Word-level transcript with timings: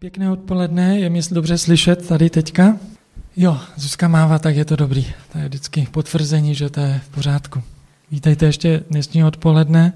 Pěkné 0.00 0.30
odpoledne, 0.30 0.98
je 0.98 1.10
mě 1.10 1.22
dobře 1.30 1.58
slyšet 1.58 2.08
tady 2.08 2.30
teďka? 2.30 2.76
Jo, 3.36 3.58
Zuzka 3.76 4.08
mává, 4.08 4.38
tak 4.38 4.56
je 4.56 4.64
to 4.64 4.76
dobrý. 4.76 5.06
To 5.32 5.38
je 5.38 5.48
vždycky 5.48 5.88
potvrzení, 5.90 6.54
že 6.54 6.70
to 6.70 6.80
je 6.80 7.00
v 7.04 7.08
pořádku. 7.08 7.62
Vítejte 8.10 8.46
ještě 8.46 8.82
dnešního 8.90 9.28
odpoledne. 9.28 9.92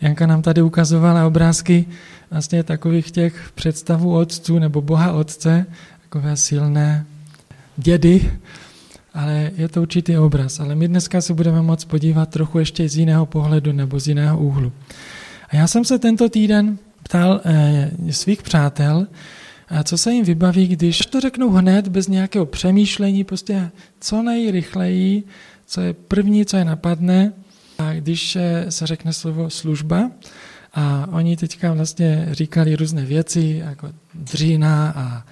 Janka 0.00 0.26
nám 0.26 0.42
tady 0.42 0.62
ukazovala 0.62 1.26
obrázky 1.26 1.86
vlastně 2.30 2.62
takových 2.62 3.10
těch 3.10 3.50
představů 3.54 4.14
otců 4.14 4.58
nebo 4.58 4.82
Boha 4.82 5.12
Otce, 5.12 5.66
takové 6.02 6.36
silné 6.36 7.06
dědy, 7.76 8.32
ale 9.14 9.50
je 9.56 9.68
to 9.68 9.82
určitý 9.82 10.18
obraz. 10.18 10.60
Ale 10.60 10.74
my 10.74 10.88
dneska 10.88 11.20
se 11.20 11.34
budeme 11.34 11.62
moct 11.62 11.84
podívat 11.84 12.28
trochu 12.28 12.58
ještě 12.58 12.88
z 12.88 12.96
jiného 12.96 13.26
pohledu 13.26 13.72
nebo 13.72 14.00
z 14.00 14.08
jiného 14.08 14.38
úhlu. 14.38 14.72
A 15.48 15.56
já 15.56 15.66
jsem 15.66 15.84
se 15.84 15.98
tento 15.98 16.28
týden 16.28 16.78
ptal 17.06 17.40
eh, 17.44 17.90
svých 18.10 18.42
přátel, 18.42 19.06
co 19.84 19.98
se 19.98 20.12
jim 20.12 20.24
vybaví, 20.24 20.66
když 20.66 20.98
to 20.98 21.20
řeknou 21.20 21.50
hned, 21.50 21.88
bez 21.88 22.08
nějakého 22.08 22.46
přemýšlení, 22.46 23.24
prostě 23.24 23.70
co 24.00 24.22
nejrychleji, 24.22 25.22
co 25.66 25.80
je 25.80 25.92
první, 25.92 26.46
co 26.46 26.56
je 26.56 26.64
napadne. 26.64 27.32
A 27.78 27.92
když 27.92 28.36
eh, 28.36 28.66
se 28.68 28.86
řekne 28.86 29.12
slovo 29.12 29.50
služba, 29.50 30.10
a 30.74 31.08
oni 31.12 31.36
teďka 31.36 31.72
vlastně 31.72 32.28
říkali 32.30 32.76
různé 32.76 33.04
věci, 33.04 33.62
jako 33.64 33.88
dřína 34.14 34.92
a, 34.96 35.26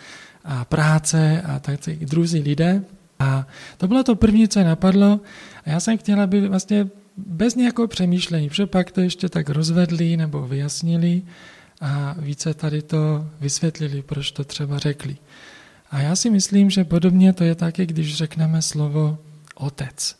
a 0.44 0.64
práce 0.64 1.42
a 1.42 1.58
tak 1.58 1.80
druzí 2.00 2.40
lidé. 2.40 2.82
A 3.18 3.46
to 3.78 3.88
bylo 3.88 4.02
to 4.04 4.16
první, 4.16 4.48
co 4.48 4.58
je 4.58 4.64
napadlo. 4.64 5.20
A 5.66 5.70
já 5.70 5.80
jsem 5.80 5.98
chtěla, 5.98 6.24
aby 6.24 6.48
vlastně 6.48 6.86
bez 7.16 7.54
nějakého 7.54 7.88
přemýšlení, 7.88 8.48
protože 8.48 8.66
pak 8.66 8.90
to 8.90 9.00
ještě 9.00 9.28
tak 9.28 9.48
rozvedli 9.48 10.16
nebo 10.16 10.48
vyjasnili 10.48 11.22
a 11.84 12.14
více 12.18 12.54
tady 12.54 12.82
to 12.82 13.26
vysvětlili, 13.40 14.02
proč 14.02 14.30
to 14.30 14.44
třeba 14.44 14.78
řekli. 14.78 15.16
A 15.90 16.00
já 16.00 16.16
si 16.16 16.30
myslím, 16.30 16.70
že 16.70 16.84
podobně 16.84 17.32
to 17.32 17.44
je 17.44 17.54
taky, 17.54 17.86
když 17.86 18.16
řekneme 18.16 18.62
slovo 18.62 19.18
otec. 19.54 20.16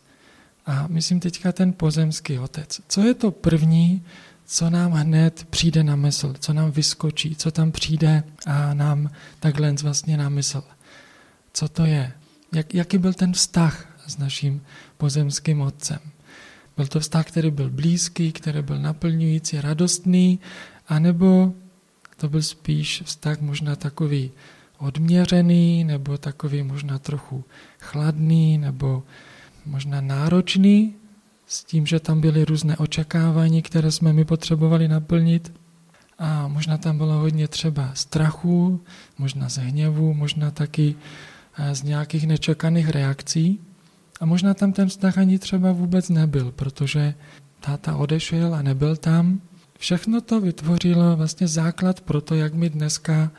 A 0.66 0.86
myslím 0.88 1.20
teďka 1.20 1.52
ten 1.52 1.72
pozemský 1.72 2.38
otec. 2.38 2.80
Co 2.88 3.00
je 3.00 3.14
to 3.14 3.30
první, 3.30 4.02
co 4.46 4.70
nám 4.70 4.92
hned 4.92 5.46
přijde 5.50 5.82
na 5.82 5.96
mysl, 5.96 6.34
co 6.38 6.52
nám 6.52 6.70
vyskočí, 6.70 7.36
co 7.36 7.50
tam 7.50 7.72
přijde 7.72 8.22
a 8.46 8.74
nám 8.74 9.10
takhle 9.40 9.72
vlastně 9.82 10.16
na 10.16 10.28
mysl. 10.28 10.62
Co 11.52 11.68
to 11.68 11.84
je? 11.84 12.12
Jak, 12.52 12.74
jaký 12.74 12.98
byl 12.98 13.12
ten 13.12 13.32
vztah 13.32 14.00
s 14.06 14.18
naším 14.18 14.62
pozemským 14.96 15.60
otcem? 15.60 15.98
Byl 16.76 16.86
to 16.86 17.00
vztah, 17.00 17.26
který 17.26 17.50
byl 17.50 17.70
blízký, 17.70 18.32
který 18.32 18.62
byl 18.62 18.78
naplňující, 18.78 19.60
radostný, 19.60 20.40
anebo 20.88 21.52
to 22.16 22.28
byl 22.28 22.42
spíš 22.42 23.02
vztah 23.04 23.40
možná 23.40 23.76
takový 23.76 24.30
odměřený, 24.78 25.84
nebo 25.84 26.18
takový 26.18 26.62
možná 26.62 26.98
trochu 26.98 27.44
chladný, 27.80 28.58
nebo 28.58 29.02
možná 29.66 30.00
náročný, 30.00 30.94
s 31.46 31.64
tím, 31.64 31.86
že 31.86 32.00
tam 32.00 32.20
byly 32.20 32.44
různé 32.44 32.76
očekávání, 32.76 33.62
které 33.62 33.92
jsme 33.92 34.12
my 34.12 34.24
potřebovali 34.24 34.88
naplnit. 34.88 35.52
A 36.18 36.48
možná 36.48 36.78
tam 36.78 36.98
bylo 36.98 37.12
hodně 37.12 37.48
třeba 37.48 37.90
strachu, 37.94 38.80
možná 39.18 39.48
ze 39.48 39.60
hněvu, 39.60 40.14
možná 40.14 40.50
taky 40.50 40.94
eh, 41.58 41.74
z 41.74 41.82
nějakých 41.82 42.26
nečekaných 42.26 42.88
reakcí. 42.88 43.60
A 44.20 44.26
možná 44.26 44.54
tam 44.54 44.72
ten 44.72 44.88
vztah 44.88 45.18
ani 45.18 45.38
třeba 45.38 45.72
vůbec 45.72 46.08
nebyl, 46.08 46.52
protože 46.52 47.14
táta 47.60 47.96
odešel 47.96 48.54
a 48.54 48.62
nebyl 48.62 48.96
tam. 48.96 49.40
Všechno 49.78 50.20
to 50.20 50.40
vytvořilo 50.40 51.16
vlastně 51.16 51.48
základ 51.48 52.00
pro 52.00 52.20
to, 52.20 52.34
jak 52.34 52.54
my 52.54 52.70
dneska 52.70 53.30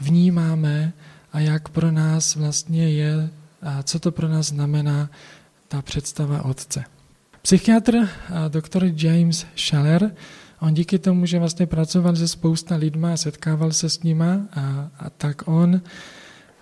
vnímáme 0.00 0.92
a 1.32 1.40
jak 1.40 1.68
pro 1.68 1.90
nás 1.90 2.36
vlastně 2.36 2.90
je 2.90 3.30
a 3.62 3.82
co 3.82 3.98
to 3.98 4.12
pro 4.12 4.28
nás 4.28 4.46
znamená 4.46 5.10
ta 5.68 5.82
představa 5.82 6.44
otce. 6.44 6.84
Psychiatr 7.42 8.08
doktor 8.48 8.84
James 8.96 9.46
Scheller, 9.56 10.10
on 10.60 10.74
díky 10.74 10.98
tomu, 10.98 11.26
že 11.26 11.38
vlastně 11.38 11.66
pracoval 11.66 12.16
se 12.16 12.28
spousta 12.28 12.76
lidma 12.76 13.12
a 13.12 13.16
setkával 13.16 13.72
se 13.72 13.90
s 13.90 14.02
nima, 14.02 14.40
a, 14.52 14.90
a 14.98 15.10
tak 15.10 15.48
on, 15.48 15.80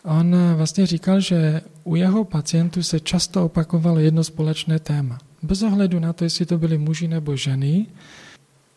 on 0.05 0.37
vlastně 0.57 0.87
říkal, 0.87 1.21
že 1.21 1.61
u 1.85 1.97
jeho 1.97 2.25
pacientů 2.25 2.83
se 2.83 3.01
často 3.01 3.45
opakovalo 3.45 3.99
jedno 3.99 4.25
společné 4.25 4.79
téma. 4.79 5.19
Bez 5.43 5.63
ohledu 5.63 6.01
na 6.01 6.13
to, 6.13 6.25
jestli 6.25 6.47
to 6.47 6.59
byli 6.59 6.79
muži 6.79 7.09
nebo 7.09 7.37
ženy, 7.37 7.87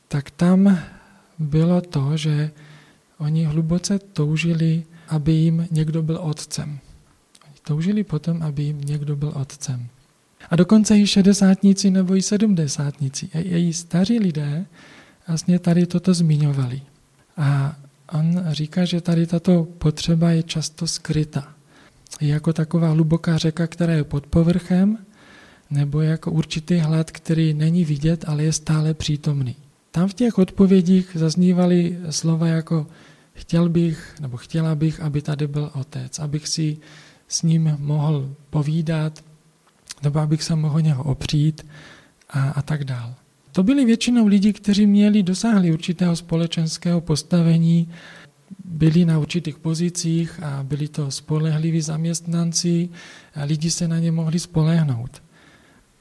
tak 0.08 0.32
tam 0.32 0.80
bylo 1.40 1.82
to, 1.82 2.18
že 2.18 2.52
oni 3.18 3.44
hluboce 3.46 4.00
toužili, 4.00 4.84
aby 5.08 5.32
jim 5.32 5.68
někdo 5.72 6.04
byl 6.04 6.18
otcem. 6.18 6.80
Oni 7.46 7.56
toužili 7.64 8.04
potom, 8.04 8.44
aby 8.44 8.64
jim 8.64 8.82
někdo 8.82 9.16
byl 9.16 9.34
otcem. 9.36 9.88
A 10.50 10.56
dokonce 10.56 10.98
i 11.00 11.08
šedesátníci 11.08 11.92
nebo 11.92 12.16
i 12.16 12.22
sedmdesátníci, 12.22 13.30
její 13.34 13.74
staří 13.74 14.20
lidé 14.20 14.66
vlastně 15.28 15.60
tady 15.60 15.86
toto 15.86 16.14
zmiňovali. 16.14 16.82
A 17.38 17.76
on 18.12 18.44
říká, 18.48 18.86
že 18.86 19.02
tady 19.02 19.28
tato 19.28 19.64
potřeba 19.64 20.32
je 20.32 20.44
často 20.44 20.88
skryta. 20.88 21.54
Je 22.22 22.28
jako 22.28 22.54
taková 22.54 22.90
hluboká 22.90 23.38
řeka, 23.38 23.68
která 23.68 23.94
je 23.94 24.04
pod 24.04 24.28
povrchem, 24.28 24.98
nebo 25.70 26.02
jako 26.02 26.32
určitý 26.32 26.78
hlad, 26.78 27.12
který 27.12 27.54
není 27.54 27.86
vidět, 27.86 28.26
ale 28.28 28.44
je 28.44 28.54
stále 28.54 28.94
přítomný. 28.94 29.56
Tam 29.98 30.08
v 30.08 30.14
těch 30.14 30.38
odpovědích 30.38 31.10
zaznívaly 31.14 31.98
slova 32.10 32.48
jako 32.48 32.88
chtěl 33.34 33.70
bych, 33.70 34.16
nebo 34.22 34.38
chtěla 34.38 34.76
bych, 34.76 35.00
aby 35.00 35.22
tady 35.22 35.48
byl 35.48 35.72
otec, 35.74 36.20
abych 36.20 36.48
si 36.48 36.78
s 37.28 37.44
ním 37.44 37.76
mohl 37.80 38.36
povídat, 38.50 39.24
nebo 40.04 40.20
abych 40.20 40.44
se 40.44 40.56
mohl 40.56 40.82
něho 40.82 41.04
opřít 41.04 41.66
a, 42.30 42.50
a 42.50 42.62
tak 42.62 42.84
dál. 42.84 43.14
To 43.52 43.64
byli 43.64 43.86
většinou 43.86 44.28
lidi, 44.28 44.54
kteří 44.54 44.88
měli, 44.88 45.24
dosáhli 45.24 45.74
určitého 45.74 46.16
společenského 46.16 47.02
postavení, 47.02 47.90
byli 48.66 49.06
na 49.06 49.20
určitých 49.20 49.58
pozicích 49.58 50.44
a 50.44 50.64
byli 50.64 50.88
to 50.88 51.12
spolehliví 51.12 51.82
zaměstnanci 51.82 52.90
a 53.36 53.44
lidi 53.44 53.72
se 53.72 53.88
na 53.88 54.00
ně 54.00 54.12
mohli 54.12 54.40
spolehnout. 54.40 55.24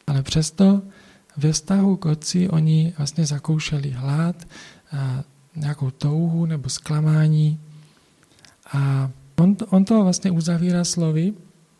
Ale 0.06 0.22
přesto 0.22 0.82
ve 1.36 1.52
vztahu 1.52 1.96
k 1.96 2.04
otci 2.04 2.48
oni 2.48 2.92
vlastně 2.98 3.26
zakoušeli 3.26 3.90
hlad, 3.90 4.36
a 4.92 5.24
nějakou 5.56 5.90
touhu 5.90 6.46
nebo 6.46 6.68
zklamání. 6.68 7.60
A 8.72 9.10
on, 9.36 9.56
on 9.68 9.84
to 9.84 10.02
vlastně 10.02 10.30
uzavírá 10.30 10.84
slovy, 10.84 11.32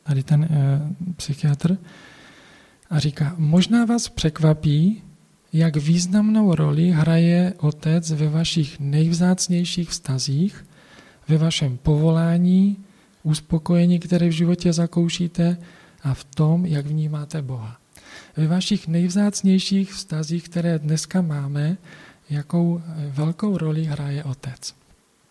tady 0.03 0.23
ten 0.23 0.45
e, 0.45 0.81
psychiatr, 1.17 1.79
a 2.91 2.99
říká, 2.99 3.35
možná 3.39 3.85
vás 3.85 4.09
překvapí, 4.09 5.03
jak 5.53 5.77
významnou 5.77 6.55
roli 6.55 6.91
hraje 6.91 7.55
otec 7.59 8.11
ve 8.11 8.29
vašich 8.29 8.81
nejvzácnějších 8.81 9.91
vztazích, 9.91 10.67
ve 11.29 11.39
vašem 11.39 11.79
povolání, 11.79 12.77
uspokojení, 13.23 13.99
které 13.99 14.29
v 14.29 14.33
životě 14.33 14.73
zakoušíte 14.73 15.59
a 16.03 16.15
v 16.15 16.25
tom, 16.25 16.67
jak 16.67 16.87
vnímáte 16.87 17.43
Boha 17.43 17.77
ve 18.37 18.47
vašich 18.47 18.89
nejvzácnějších 18.89 19.93
vztazích, 19.93 20.45
které 20.49 20.79
dneska 20.79 21.21
máme, 21.21 21.77
jakou 22.31 22.83
velkou 23.11 23.59
roli 23.59 23.85
hraje 23.85 24.25
otec. 24.25 24.75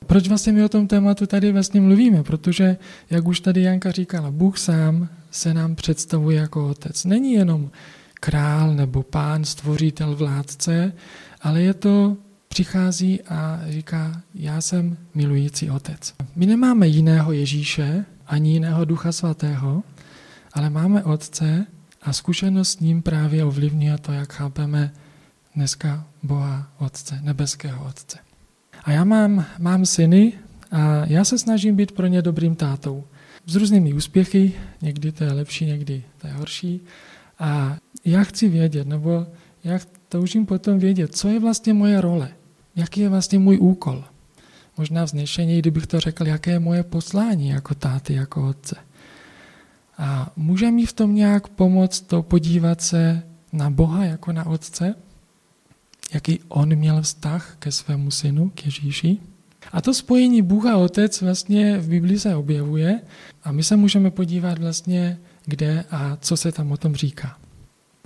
Proč 0.07 0.27
vlastně 0.27 0.51
my 0.51 0.63
o 0.63 0.69
tom 0.69 0.87
tématu 0.87 1.25
tady 1.25 1.51
vlastně 1.51 1.81
mluvíme? 1.81 2.23
Protože, 2.23 2.77
jak 3.09 3.27
už 3.27 3.39
tady 3.39 3.61
Janka 3.61 3.91
říkala, 3.91 4.31
Bůh 4.31 4.57
sám 4.57 5.09
se 5.31 5.53
nám 5.53 5.75
představuje 5.75 6.37
jako 6.37 6.69
otec. 6.69 7.05
Není 7.05 7.33
jenom 7.33 7.69
král 8.13 8.73
nebo 8.73 9.03
pán, 9.03 9.45
stvořitel, 9.45 10.15
vládce, 10.15 10.93
ale 11.41 11.61
je 11.61 11.73
to, 11.73 12.17
přichází 12.47 13.21
a 13.21 13.61
říká, 13.69 14.21
já 14.35 14.61
jsem 14.61 14.97
milující 15.15 15.69
otec. 15.69 16.13
My 16.35 16.45
nemáme 16.45 16.87
jiného 16.87 17.31
Ježíše, 17.31 18.05
ani 18.27 18.51
jiného 18.51 18.85
Ducha 18.85 19.11
Svatého, 19.11 19.83
ale 20.53 20.69
máme 20.69 21.03
Otce, 21.03 21.65
a 22.05 22.13
zkušenost 22.13 22.69
s 22.69 22.79
ním 22.79 23.01
právě 23.01 23.45
ovlivňuje 23.45 23.97
to, 23.97 24.11
jak 24.11 24.33
chápeme 24.33 24.93
dneska 25.55 26.07
Boha 26.23 26.71
Otce, 26.79 27.19
nebeského 27.21 27.85
Otce. 27.85 28.17
A 28.83 28.91
já 28.91 29.03
mám, 29.03 29.45
mám 29.59 29.85
syny 29.85 30.33
a 30.71 31.05
já 31.05 31.25
se 31.25 31.37
snažím 31.37 31.75
být 31.75 31.91
pro 31.91 32.07
ně 32.07 32.21
dobrým 32.21 32.55
tátou. 32.55 33.03
S 33.45 33.55
různými 33.55 33.93
úspěchy, 33.93 34.53
někdy 34.81 35.11
to 35.11 35.23
je 35.23 35.31
lepší, 35.31 35.65
někdy 35.65 36.03
to 36.17 36.27
je 36.27 36.33
horší. 36.33 36.81
A 37.39 37.77
já 38.05 38.23
chci 38.23 38.49
vědět, 38.49 38.87
nebo 38.87 39.27
já 39.63 39.79
toužím 40.09 40.45
potom 40.45 40.79
vědět, 40.79 41.15
co 41.15 41.27
je 41.27 41.39
vlastně 41.39 41.73
moje 41.73 42.01
role, 42.01 42.29
jaký 42.75 43.01
je 43.01 43.09
vlastně 43.09 43.39
můj 43.39 43.57
úkol. 43.57 44.03
Možná 44.77 45.03
vznešení, 45.03 45.59
kdybych 45.59 45.87
to 45.87 45.99
řekl, 45.99 46.27
jaké 46.27 46.51
je 46.51 46.59
moje 46.59 46.83
poslání 46.83 47.49
jako 47.49 47.75
táty, 47.75 48.13
jako 48.13 48.47
otce. 48.47 48.75
A 49.97 50.31
může 50.35 50.71
mi 50.71 50.85
v 50.85 50.93
tom 50.93 51.15
nějak 51.15 51.47
pomoct 51.47 52.01
to 52.01 52.23
podívat 52.23 52.81
se 52.81 53.23
na 53.53 53.69
Boha 53.69 54.05
jako 54.05 54.31
na 54.31 54.45
Otce? 54.45 54.95
Jaký 56.13 56.39
on 56.47 56.75
měl 56.75 57.01
vztah 57.01 57.55
ke 57.59 57.71
svému 57.71 58.11
synu, 58.11 58.49
k 58.49 58.65
Ježíši? 58.65 59.17
A 59.71 59.81
to 59.81 59.93
spojení 59.93 60.41
Bůh 60.41 60.65
a 60.65 60.77
Otec 60.77 61.21
vlastně 61.21 61.77
v 61.77 61.89
Biblii 61.89 62.19
se 62.19 62.35
objevuje 62.35 63.01
a 63.43 63.51
my 63.51 63.63
se 63.63 63.75
můžeme 63.75 64.11
podívat 64.11 64.59
vlastně, 64.59 65.19
kde 65.45 65.85
a 65.91 66.17
co 66.21 66.37
se 66.37 66.51
tam 66.51 66.71
o 66.71 66.77
tom 66.77 66.95
říká. 66.95 67.37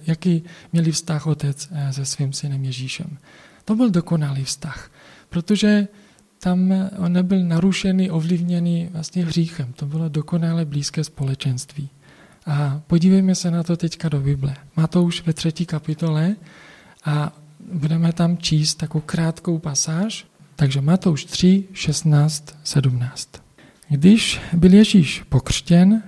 Jaký 0.07 0.43
měli 0.73 0.91
vztah 0.91 1.27
Otec 1.27 1.69
eh, 1.71 1.93
se 1.93 2.05
svým 2.05 2.33
synem 2.33 2.63
Ježíšem. 2.63 3.17
To 3.65 3.75
byl 3.75 3.89
dokonalý 3.89 4.43
vztah, 4.43 4.91
protože 5.29 5.87
tam 6.39 6.73
on 6.97 7.13
nebyl 7.13 7.43
narušený, 7.43 8.11
ovlivněný 8.11 8.89
vlastně 8.91 9.25
hříchem. 9.25 9.73
To 9.73 9.85
bylo 9.85 10.09
dokonale 10.09 10.65
blízké 10.65 11.03
společenství. 11.03 11.89
A 12.45 12.81
podívejme 12.87 13.35
se 13.35 13.51
na 13.51 13.63
to 13.63 13.77
teďka 13.77 14.09
do 14.09 14.19
Bible. 14.19 14.55
Má 14.77 14.87
to 14.87 15.03
už 15.03 15.25
ve 15.25 15.33
třetí 15.33 15.65
kapitole 15.65 16.35
a 17.05 17.33
budeme 17.73 18.13
tam 18.13 18.37
číst 18.37 18.75
takovou 18.75 19.03
krátkou 19.05 19.59
pasáž. 19.59 20.25
Takže 20.55 20.81
Matouš 20.81 21.25
3, 21.25 21.63
16, 21.73 22.55
17. 22.63 23.29
Když 23.89 24.41
byl 24.53 24.73
Ježíš 24.73 25.23
pokřtěn, 25.29 26.03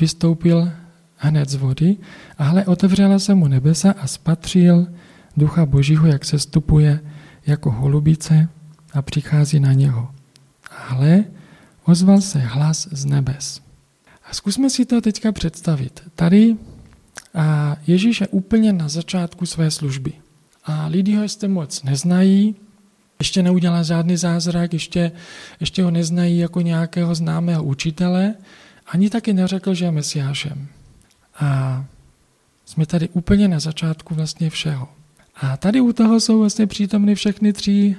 vystoupil 0.00 0.70
hned 1.16 1.48
z 1.48 1.54
vody 1.54 1.96
a 2.38 2.44
hle 2.44 2.64
otevřela 2.64 3.18
se 3.18 3.34
mu 3.34 3.48
nebesa 3.48 3.94
a 3.98 4.06
spatřil 4.06 4.86
ducha 5.36 5.66
božího, 5.66 6.06
jak 6.06 6.24
se 6.24 6.38
stupuje 6.38 7.00
jako 7.46 7.70
holubice 7.70 8.48
a 8.98 9.02
přichází 9.02 9.60
na 9.60 9.72
něho. 9.72 10.10
A 10.70 10.94
hle, 10.94 11.24
ozval 11.84 12.20
se 12.20 12.38
hlas 12.38 12.88
z 12.90 13.04
nebes. 13.04 13.60
A 14.30 14.34
zkusme 14.34 14.70
si 14.70 14.84
to 14.84 15.00
teďka 15.00 15.32
představit. 15.32 16.02
Tady 16.14 16.56
a 17.34 17.76
Ježíš 17.86 18.20
je 18.20 18.28
úplně 18.28 18.72
na 18.72 18.88
začátku 18.88 19.46
své 19.46 19.70
služby. 19.70 20.12
A 20.64 20.86
lidi 20.86 21.16
ho 21.16 21.22
ještě 21.22 21.48
moc 21.48 21.82
neznají, 21.82 22.56
ještě 23.18 23.42
neudělal 23.42 23.84
žádný 23.84 24.16
zázrak, 24.16 24.72
ještě, 24.72 25.12
ještě 25.60 25.82
ho 25.82 25.90
neznají 25.90 26.38
jako 26.38 26.60
nějakého 26.60 27.14
známého 27.14 27.64
učitele, 27.64 28.34
ani 28.86 29.10
taky 29.10 29.32
neřekl, 29.32 29.74
že 29.74 29.84
je 29.84 29.90
mesiášem. 29.90 30.68
A 31.40 31.84
jsme 32.64 32.86
tady 32.86 33.08
úplně 33.08 33.48
na 33.48 33.60
začátku 33.60 34.14
vlastně 34.14 34.50
všeho. 34.50 34.88
A 35.36 35.56
tady 35.56 35.80
u 35.80 35.92
toho 35.92 36.20
jsou 36.20 36.38
vlastně 36.38 36.66
přítomny 36.66 37.14
všechny 37.14 37.52
tři 37.52 37.96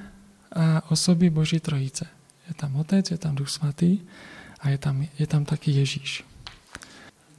osoby 0.89 1.29
Boží 1.29 1.59
trojice. 1.59 2.07
Je 2.47 2.53
tam 2.53 2.75
Otec, 2.75 3.11
je 3.11 3.17
tam 3.17 3.35
Duch 3.35 3.49
Svatý 3.49 3.99
a 4.59 4.69
je 4.69 4.77
tam, 4.77 5.05
je 5.19 5.27
tam 5.27 5.45
taky 5.45 5.71
Ježíš. 5.71 6.23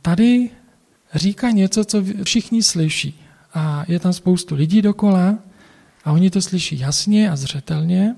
Tady 0.03 0.51
říká 1.15 1.51
něco, 1.51 1.85
co 1.85 2.05
všichni 2.25 2.63
slyší. 2.63 3.21
A 3.55 3.85
je 3.89 4.01
tam 4.01 4.13
spoustu 4.13 4.55
lidí 4.55 4.83
dokola 4.83 5.39
a 6.05 6.13
oni 6.13 6.31
to 6.31 6.43
slyší 6.43 6.79
jasně 6.79 7.31
a 7.31 7.37
zřetelně. 7.37 8.17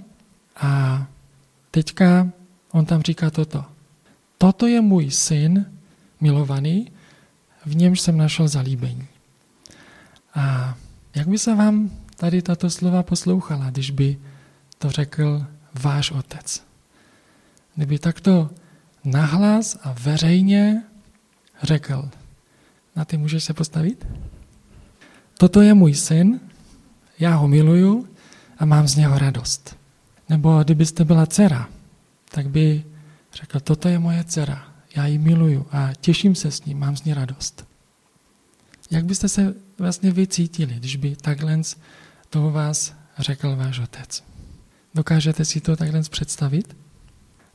A 0.56 1.06
teďka 1.70 2.30
on 2.70 2.86
tam 2.86 3.02
říká 3.02 3.30
toto. 3.30 3.64
Toto 4.38 4.66
je 4.66 4.80
můj 4.80 5.10
syn 5.10 5.66
milovaný, 6.20 6.90
v 7.66 7.76
němž 7.76 8.00
jsem 8.00 8.16
našel 8.16 8.48
zalíbení. 8.48 9.06
A 10.34 10.74
jak 11.14 11.28
by 11.28 11.38
se 11.38 11.54
vám 11.54 11.90
tady 12.16 12.42
tato 12.42 12.70
slova 12.70 13.02
poslouchala, 13.02 13.70
když 13.70 13.90
by 13.90 14.18
to 14.82 14.90
řekl 14.90 15.46
váš 15.82 16.10
otec? 16.10 16.64
Kdyby 17.74 17.98
takto 17.98 18.50
nahlas 19.04 19.78
a 19.82 19.92
veřejně 19.92 20.82
řekl, 21.62 22.10
na 22.96 23.04
ty 23.04 23.16
můžeš 23.16 23.44
se 23.44 23.54
postavit? 23.54 24.06
Toto 25.38 25.62
je 25.62 25.74
můj 25.74 25.94
syn, 25.94 26.40
já 27.18 27.34
ho 27.34 27.48
miluju 27.48 28.08
a 28.58 28.64
mám 28.64 28.88
z 28.88 28.96
něho 28.96 29.18
radost. 29.18 29.76
Nebo 30.28 30.62
kdybyste 30.64 31.04
byla 31.04 31.26
dcera, 31.26 31.68
tak 32.28 32.48
by 32.48 32.84
řekl, 33.34 33.60
toto 33.60 33.88
je 33.88 33.98
moje 33.98 34.24
dcera, 34.24 34.68
já 34.96 35.06
ji 35.06 35.18
miluju 35.18 35.66
a 35.70 35.90
těším 36.00 36.34
se 36.34 36.50
s 36.50 36.64
ní, 36.64 36.74
mám 36.74 36.96
z 36.96 37.04
ní 37.04 37.14
radost. 37.14 37.66
Jak 38.90 39.04
byste 39.04 39.28
se 39.28 39.54
vlastně 39.78 40.10
vycítili, 40.10 40.74
když 40.74 40.96
by 40.96 41.16
takhle 41.16 41.60
toho 42.30 42.50
vás 42.50 42.94
řekl 43.18 43.56
váš 43.56 43.78
otec? 43.78 44.31
Dokážete 44.94 45.44
si 45.44 45.60
to 45.60 45.76
takhle 45.76 46.02
představit? 46.02 46.76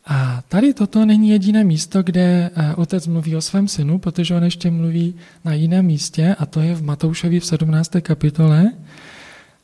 A 0.06 0.44
tady 0.48 0.74
toto 0.74 1.06
není 1.06 1.30
jediné 1.30 1.64
místo, 1.64 2.04
kde 2.04 2.50
eh, 2.56 2.76
otec 2.76 3.08
mluví 3.08 3.36
o 3.36 3.42
svém 3.42 3.68
synu, 3.68 4.00
protože 4.00 4.36
on 4.36 4.44
ještě 4.44 4.72
mluví 4.72 5.16
na 5.46 5.54
jiném 5.54 5.86
místě 5.86 6.36
a 6.40 6.46
to 6.46 6.60
je 6.60 6.76
v 6.76 6.84
Matoušovi 6.84 7.40
v 7.40 7.46
17. 7.46 7.92
kapitole. 8.02 8.72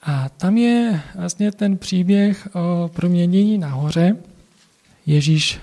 A 0.03 0.29
tam 0.29 0.57
je 0.57 1.01
vlastně 1.15 1.51
ten 1.51 1.77
příběh 1.77 2.47
o 2.53 2.91
proměnění 2.93 3.57
nahoře. 3.57 4.15
Ježíš 5.05 5.59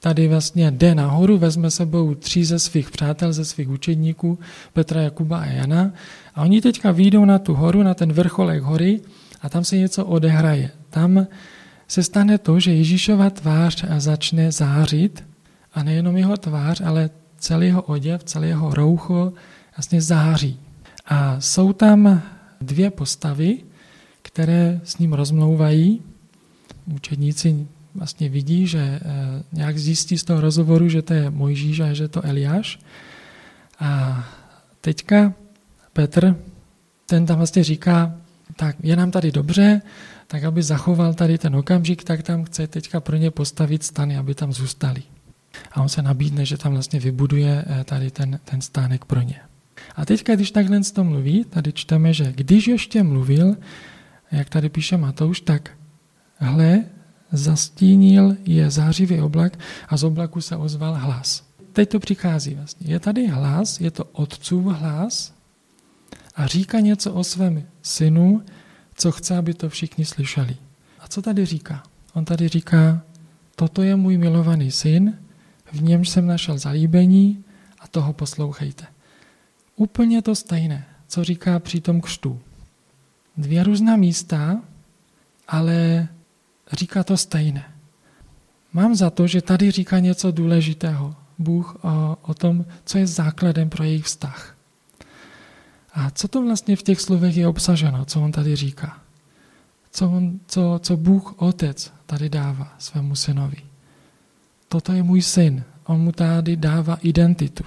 tady 0.00 0.28
vlastně 0.28 0.70
jde 0.70 0.94
nahoru, 0.94 1.38
vezme 1.38 1.70
sebou 1.70 2.14
tři 2.14 2.44
ze 2.44 2.58
svých 2.58 2.90
přátel, 2.90 3.32
ze 3.32 3.44
svých 3.44 3.68
učedníků, 3.68 4.38
Petra, 4.72 5.02
Jakuba 5.02 5.38
a 5.38 5.46
Jana. 5.46 5.92
A 6.34 6.42
oni 6.42 6.60
teďka 6.60 6.90
výjdou 6.90 7.24
na 7.24 7.38
tu 7.38 7.54
horu, 7.54 7.82
na 7.82 7.94
ten 7.94 8.12
vrcholek 8.12 8.62
hory 8.62 9.00
a 9.42 9.48
tam 9.48 9.64
se 9.64 9.76
něco 9.76 10.06
odehraje. 10.06 10.70
Tam 10.92 11.26
se 11.88 12.02
stane 12.02 12.38
to, 12.38 12.60
že 12.60 12.72
Ježíšova 12.72 13.30
tvář 13.30 13.84
začne 13.98 14.52
zářit 14.52 15.24
a 15.74 15.82
nejenom 15.82 16.16
jeho 16.16 16.36
tvář, 16.36 16.80
ale 16.84 17.10
celý 17.38 17.66
jeho 17.66 17.82
oděv, 17.82 18.24
celý 18.24 18.48
jeho 18.48 18.74
roucho 18.74 19.32
vlastně 19.76 20.00
září. 20.02 20.60
A 21.06 21.40
jsou 21.40 21.72
tam 21.72 22.22
dvě 22.60 22.90
postavy, 22.90 23.58
které 24.22 24.80
s 24.84 24.98
ním 24.98 25.12
rozmlouvají. 25.12 26.00
Učedníci 26.94 27.66
vlastně 27.94 28.28
vidí, 28.28 28.66
že 28.66 28.78
eh, 28.78 29.00
nějak 29.52 29.78
zjistí 29.78 30.18
z 30.18 30.24
toho 30.24 30.40
rozhovoru, 30.40 30.88
že 30.88 31.02
to 31.02 31.14
je 31.14 31.30
Mojžíš 31.30 31.80
a 31.80 31.92
že 31.92 32.08
to 32.08 32.24
Eliáš. 32.24 32.78
A 33.80 34.24
teďka 34.80 35.32
Petr, 35.92 36.36
ten 37.06 37.26
tam 37.26 37.36
vlastně 37.36 37.64
říká, 37.64 38.14
tak 38.56 38.76
je 38.82 38.96
nám 38.96 39.10
tady 39.10 39.32
dobře, 39.32 39.82
tak 40.32 40.44
aby 40.44 40.62
zachoval 40.62 41.14
tady 41.14 41.38
ten 41.38 41.56
okamžik, 41.56 42.04
tak 42.04 42.22
tam 42.22 42.44
chce 42.44 42.66
teďka 42.66 43.00
pro 43.00 43.16
ně 43.16 43.30
postavit 43.30 43.82
stany, 43.82 44.16
aby 44.16 44.34
tam 44.34 44.52
zůstali. 44.52 45.02
A 45.72 45.82
on 45.82 45.88
se 45.88 46.02
nabídne, 46.02 46.44
že 46.44 46.56
tam 46.56 46.72
vlastně 46.72 47.00
vybuduje 47.00 47.64
eh, 47.66 47.84
tady 47.84 48.10
ten, 48.10 48.40
ten 48.44 48.60
stánek 48.60 49.04
pro 49.04 49.20
ně. 49.20 49.40
A 49.96 50.06
teďka, 50.06 50.34
když 50.34 50.50
takhle 50.50 50.84
z 50.84 50.92
tom 50.92 51.06
mluví, 51.06 51.44
tady 51.44 51.72
čteme, 51.72 52.12
že 52.12 52.32
když 52.32 52.66
ještě 52.66 53.02
mluvil, 53.02 53.56
jak 54.32 54.48
tady 54.48 54.68
píše 54.68 54.96
Matouš, 54.96 55.40
tak 55.40 55.70
hle, 56.36 56.84
zastínil 57.32 58.36
je 58.44 58.70
zářivý 58.70 59.20
oblak 59.20 59.58
a 59.88 59.96
z 59.96 60.04
oblaku 60.04 60.40
se 60.40 60.56
ozval 60.56 60.94
hlas. 60.94 61.44
Teď 61.72 61.90
to 61.90 62.00
přichází 62.00 62.54
vlastně. 62.54 62.92
Je 62.92 63.00
tady 63.00 63.26
hlas, 63.26 63.80
je 63.80 63.90
to 63.90 64.04
otcův 64.04 64.64
hlas 64.64 65.34
a 66.34 66.46
říká 66.46 66.80
něco 66.80 67.12
o 67.12 67.24
svém 67.24 67.62
synu, 67.82 68.42
co 69.02 69.12
chce, 69.12 69.36
aby 69.36 69.54
to 69.54 69.68
všichni 69.68 70.04
slyšeli. 70.04 70.56
A 71.00 71.08
co 71.08 71.22
tady 71.22 71.46
říká? 71.46 71.82
On 72.12 72.24
tady 72.24 72.48
říká, 72.48 73.02
toto 73.56 73.82
je 73.82 73.96
můj 73.96 74.16
milovaný 74.16 74.70
syn, 74.70 75.18
v 75.72 75.82
němž 75.82 76.08
jsem 76.08 76.26
našel 76.26 76.58
zalíbení 76.58 77.44
a 77.80 77.88
toho 77.88 78.12
poslouchejte. 78.12 78.86
Úplně 79.76 80.22
to 80.22 80.34
stejné, 80.34 80.86
co 81.08 81.24
říká 81.24 81.58
při 81.58 81.80
tom 81.80 82.00
křtu. 82.00 82.40
Dvě 83.36 83.64
různá 83.64 83.96
místa, 83.96 84.62
ale 85.48 86.08
říká 86.72 87.04
to 87.04 87.16
stejné. 87.16 87.64
Mám 88.72 88.94
za 88.94 89.10
to, 89.10 89.26
že 89.26 89.42
tady 89.42 89.70
říká 89.70 89.98
něco 89.98 90.30
důležitého. 90.30 91.14
Bůh 91.38 91.84
o, 91.84 92.16
o 92.22 92.34
tom, 92.34 92.64
co 92.84 92.98
je 92.98 93.06
základem 93.06 93.70
pro 93.70 93.84
jejich 93.84 94.04
vztah. 94.04 94.51
A 95.92 96.10
co 96.10 96.28
to 96.28 96.42
vlastně 96.42 96.76
v 96.76 96.82
těch 96.82 97.00
slovech 97.00 97.36
je 97.36 97.46
obsaženo, 97.46 98.04
co 98.04 98.20
on 98.20 98.32
tady 98.32 98.56
říká? 98.56 98.98
Co, 99.90 100.10
on, 100.10 100.40
co, 100.46 100.80
co 100.82 100.96
Bůh 100.96 101.34
Otec 101.36 101.92
tady 102.06 102.28
dává 102.28 102.74
svému 102.78 103.14
synovi? 103.14 103.56
Toto 104.68 104.92
je 104.92 105.02
můj 105.02 105.22
syn. 105.22 105.64
On 105.84 106.00
mu 106.00 106.12
tady 106.12 106.56
dává 106.56 106.94
identitu. 106.94 107.64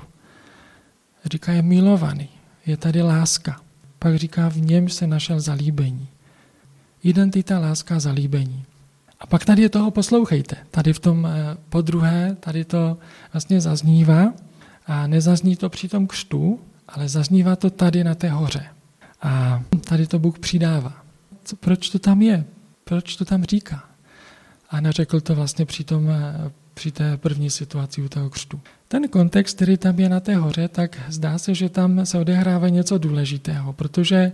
Říká, 1.25 1.51
je 1.51 1.61
milovaný. 1.61 2.29
Je 2.65 2.77
tady 2.77 3.01
láska. 3.01 3.61
Pak 3.99 4.15
říká, 4.15 4.49
v 4.49 4.57
něm 4.57 4.89
se 4.89 5.07
našel 5.07 5.39
zalíbení. 5.39 6.07
Identita, 7.03 7.59
láska, 7.59 7.99
zalíbení. 7.99 8.65
A 9.19 9.27
pak 9.27 9.45
tady 9.45 9.61
je 9.61 9.69
toho 9.69 9.91
poslouchejte. 9.91 10.55
Tady 10.71 10.93
v 10.93 10.99
tom 10.99 11.25
eh, 11.25 11.57
podruhé, 11.69 12.37
tady 12.39 12.65
to 12.65 12.97
vlastně 13.33 13.61
zaznívá 13.61 14.33
a 14.87 15.07
nezazní 15.07 15.55
to 15.55 15.69
při 15.69 15.87
tom 15.87 16.07
křtu, 16.07 16.59
ale 16.87 17.09
zaznívá 17.09 17.55
to 17.55 17.69
tady 17.69 18.03
na 18.03 18.15
té 18.15 18.29
hoře. 18.29 18.65
A 19.21 19.63
tady 19.89 20.07
to 20.07 20.19
Bůh 20.19 20.39
přidává. 20.39 20.93
Co, 21.43 21.55
proč 21.55 21.89
to 21.89 21.99
tam 21.99 22.21
je? 22.21 22.45
Proč 22.83 23.15
to 23.15 23.25
tam 23.25 23.43
říká? 23.43 23.83
A 24.69 24.81
neřekl 24.81 25.21
to 25.21 25.35
vlastně 25.35 25.65
při, 25.65 25.83
tom, 25.83 26.09
eh, 26.09 26.51
při 26.73 26.91
té 26.91 27.17
první 27.17 27.49
situaci 27.49 28.01
u 28.01 28.09
toho 28.09 28.29
křtu. 28.29 28.61
Ten 28.87 29.07
kontext, 29.07 29.55
který 29.55 29.77
tam 29.77 29.99
je 29.99 30.09
na 30.09 30.19
té 30.19 30.35
hoře, 30.35 30.67
tak 30.67 30.99
zdá 31.09 31.37
se, 31.37 31.55
že 31.55 31.69
tam 31.69 32.05
se 32.05 32.19
odehrává 32.19 32.69
něco 32.69 32.97
důležitého, 32.97 33.73
protože 33.73 34.31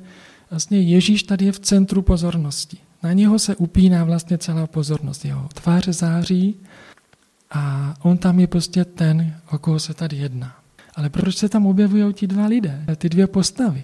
vlastně 0.50 0.81
Ježíš 0.81 1.24
tady 1.24 1.46
je 1.46 1.51
v 1.51 1.60
centru 1.60 2.01
pozornosti. 2.01 2.77
Na 3.03 3.13
něho 3.13 3.39
se 3.39 3.55
upíná 3.55 4.03
vlastně 4.03 4.38
celá 4.38 4.67
pozornost. 4.67 5.25
Jeho 5.25 5.48
tváře 5.53 5.93
září 5.93 6.55
a 7.51 7.93
on 8.01 8.17
tam 8.17 8.39
je 8.39 8.48
prostě 8.48 8.86
ten, 8.86 9.36
o 9.51 9.58
koho 9.58 9.79
se 9.79 9.93
tady 9.93 10.17
jedná. 10.17 10.61
Ale 11.01 11.10
proč 11.10 11.38
se 11.38 11.50
tam 11.50 11.65
objevují 11.65 12.13
ti 12.13 12.27
dva 12.27 12.46
lidé, 12.46 12.86
ty 12.96 13.10
dvě 13.10 13.27
postavy? 13.27 13.84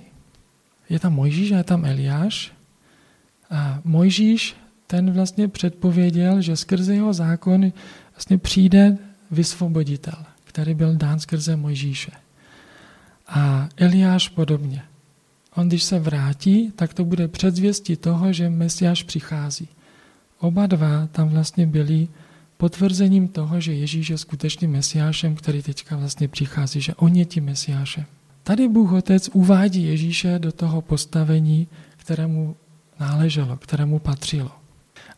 Je 0.89 0.99
tam 0.99 1.13
Mojžíš 1.13 1.51
a 1.51 1.57
je 1.57 1.63
tam 1.63 1.85
Eliáš. 1.85 2.53
A 3.49 3.81
Mojžíš, 3.83 4.55
ten 4.87 5.11
vlastně 5.11 5.47
předpověděl, 5.47 6.41
že 6.41 6.55
skrze 6.55 6.93
jeho 6.93 7.13
zákon 7.13 7.73
vlastně 8.13 8.37
přijde 8.37 8.97
vysvoboditel, 9.31 10.13
který 10.43 10.73
byl 10.73 10.95
dán 10.95 11.19
skrze 11.19 11.55
Mojžíše. 11.55 12.11
A 13.27 13.69
Eliáš 13.77 14.29
podobně. 14.29 14.81
On, 15.55 15.67
když 15.67 15.83
se 15.83 15.99
vrátí, 15.99 16.71
tak 16.75 16.93
to 16.93 17.05
bude 17.05 17.27
předzvěstí 17.27 17.95
toho, 17.95 18.33
že 18.33 18.49
Mesiáš 18.49 19.03
přichází. 19.03 19.67
Oba 20.39 20.67
dva 20.67 21.07
tam 21.11 21.29
vlastně 21.29 21.67
byli 21.67 22.07
potvrzením 22.57 23.27
toho, 23.27 23.61
že 23.61 23.73
Ježíš 23.73 24.09
je 24.09 24.17
skutečným 24.17 24.71
Mesiášem, 24.71 25.35
který 25.35 25.61
teďka 25.61 25.95
vlastně 25.97 26.27
přichází, 26.27 26.81
že 26.81 26.95
on 26.95 27.15
je 27.15 27.25
tím 27.25 27.45
Mesiášem. 27.45 28.05
Tady 28.43 28.67
Bůh 28.67 28.91
Otec 28.91 29.29
uvádí 29.33 29.83
Ježíše 29.83 30.39
do 30.39 30.51
toho 30.51 30.81
postavení, 30.81 31.67
kterému 31.97 32.55
náleželo, 32.99 33.57
kterému 33.57 33.99
patřilo. 33.99 34.51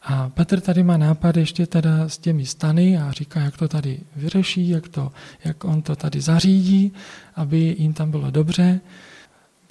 A 0.01 0.29
Petr 0.29 0.59
tady 0.59 0.83
má 0.83 0.97
nápad 0.97 1.37
ještě 1.37 1.67
teda 1.67 2.09
s 2.09 2.17
těmi 2.17 2.45
stany 2.45 2.97
a 2.97 3.11
říká, 3.11 3.39
jak 3.39 3.57
to 3.57 3.67
tady 3.67 3.99
vyřeší, 4.15 4.69
jak, 4.69 4.87
to, 4.87 5.11
jak 5.45 5.63
on 5.63 5.81
to 5.81 5.95
tady 5.95 6.21
zařídí, 6.21 6.93
aby 7.35 7.75
jim 7.79 7.93
tam 7.93 8.11
bylo 8.11 8.31
dobře. 8.31 8.79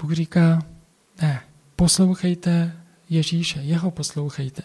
Bůh 0.02 0.12
říká, 0.12 0.62
ne, 1.22 1.40
poslouchejte 1.76 2.72
Ježíše, 3.10 3.60
jeho 3.62 3.90
poslouchejte. 3.90 4.62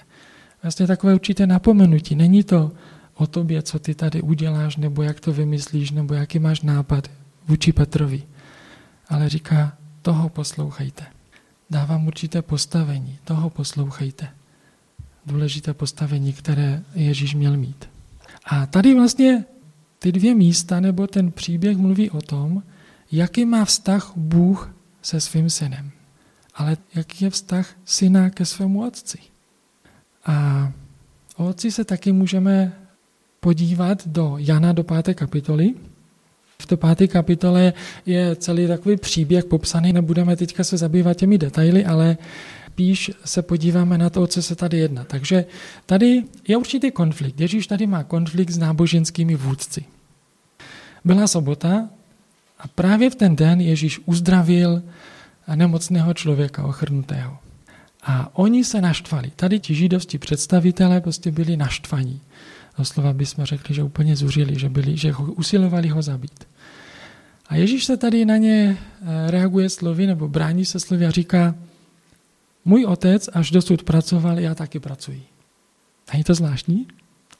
Vlastně 0.63 0.87
takové 0.87 1.13
určité 1.13 1.47
napomenutí. 1.47 2.15
Není 2.15 2.43
to 2.43 2.71
o 3.15 3.27
tobě, 3.27 3.61
co 3.61 3.79
ty 3.79 3.95
tady 3.95 4.21
uděláš, 4.21 4.77
nebo 4.77 5.03
jak 5.03 5.19
to 5.19 5.33
vymyslíš, 5.33 5.91
nebo 5.91 6.13
jaký 6.13 6.39
máš 6.39 6.61
nápad 6.61 7.11
vůči 7.47 7.73
Petrovi. 7.73 8.23
Ale 9.09 9.29
říká, 9.29 9.77
toho 10.01 10.29
poslouchejte. 10.29 11.05
Dávám 11.69 12.07
určité 12.07 12.41
postavení, 12.41 13.19
toho 13.23 13.49
poslouchejte. 13.49 14.29
Důležité 15.25 15.73
postavení, 15.73 16.33
které 16.33 16.83
Ježíš 16.95 17.35
měl 17.35 17.57
mít. 17.57 17.89
A 18.45 18.65
tady 18.65 18.93
vlastně 18.93 19.45
ty 19.99 20.11
dvě 20.11 20.35
místa, 20.35 20.79
nebo 20.79 21.07
ten 21.07 21.31
příběh 21.31 21.77
mluví 21.77 22.09
o 22.09 22.21
tom, 22.21 22.63
jaký 23.11 23.45
má 23.45 23.65
vztah 23.65 24.11
Bůh 24.15 24.75
se 25.01 25.21
svým 25.21 25.49
synem. 25.49 25.91
Ale 26.55 26.77
jaký 26.95 27.23
je 27.23 27.29
vztah 27.29 27.69
syna 27.85 28.29
ke 28.29 28.45
svému 28.45 28.87
otci. 28.87 29.32
A 30.25 30.71
otci 31.37 31.71
se 31.71 31.83
taky 31.83 32.11
můžeme 32.11 32.73
podívat 33.39 34.07
do 34.07 34.35
Jana 34.37 34.71
do 34.71 34.83
páté 34.83 35.13
kapitoly. 35.13 35.73
V 36.61 36.65
té 36.65 36.77
páté 36.77 37.07
kapitole 37.07 37.73
je 38.05 38.35
celý 38.35 38.67
takový 38.67 38.97
příběh 38.97 39.45
popsaný, 39.45 39.93
nebudeme 39.93 40.35
teďka 40.35 40.63
se 40.63 40.77
zabývat 40.77 41.13
těmi 41.13 41.37
detaily, 41.37 41.85
ale 41.85 42.17
spíš 42.73 43.11
se 43.25 43.41
podíváme 43.41 43.97
na 43.97 44.09
to, 44.09 44.27
co 44.27 44.43
se 44.43 44.55
tady 44.55 44.77
jedná. 44.77 45.03
Takže 45.03 45.45
tady 45.85 46.23
je 46.47 46.57
určitý 46.57 46.91
konflikt. 46.91 47.41
Ježíš 47.41 47.67
tady 47.67 47.87
má 47.87 48.03
konflikt 48.03 48.49
s 48.49 48.57
náboženskými 48.57 49.35
vůdci. 49.35 49.85
Byla 51.05 51.27
sobota 51.27 51.89
a 52.59 52.67
právě 52.67 53.09
v 53.09 53.15
ten 53.15 53.35
den 53.35 53.61
Ježíš 53.61 53.99
uzdravil 54.05 54.83
nemocného 55.55 56.13
člověka, 56.13 56.63
ochrnutého. 56.63 57.37
A 58.03 58.37
oni 58.37 58.63
se 58.63 58.81
naštvali. 58.81 59.31
Tady 59.35 59.59
ti 59.59 59.75
židovští 59.75 60.17
představitelé 60.17 61.01
prostě 61.01 61.31
byli 61.31 61.57
naštvaní. 61.57 62.21
Doslova 62.77 63.13
bychom 63.13 63.45
řekli, 63.45 63.75
že 63.75 63.83
úplně 63.83 64.15
zuřili, 64.15 64.59
že, 64.59 64.69
byli, 64.69 64.97
že 64.97 65.11
ho, 65.11 65.33
usilovali 65.33 65.89
ho 65.89 66.01
zabít. 66.01 66.47
A 67.47 67.55
Ježíš 67.55 67.85
se 67.85 67.97
tady 67.97 68.25
na 68.25 68.37
ně 68.37 68.77
eh, 68.77 69.31
reaguje 69.31 69.69
slovy, 69.69 70.07
nebo 70.07 70.27
brání 70.27 70.65
se 70.65 70.79
slovy 70.79 71.05
a 71.05 71.11
říká, 71.11 71.55
můj 72.65 72.85
otec 72.85 73.29
až 73.33 73.51
dosud 73.51 73.83
pracoval, 73.83 74.39
já 74.39 74.55
taky 74.55 74.79
pracuji. 74.79 75.23
Není 76.13 76.23
to 76.23 76.33
zvláštní? 76.33 76.87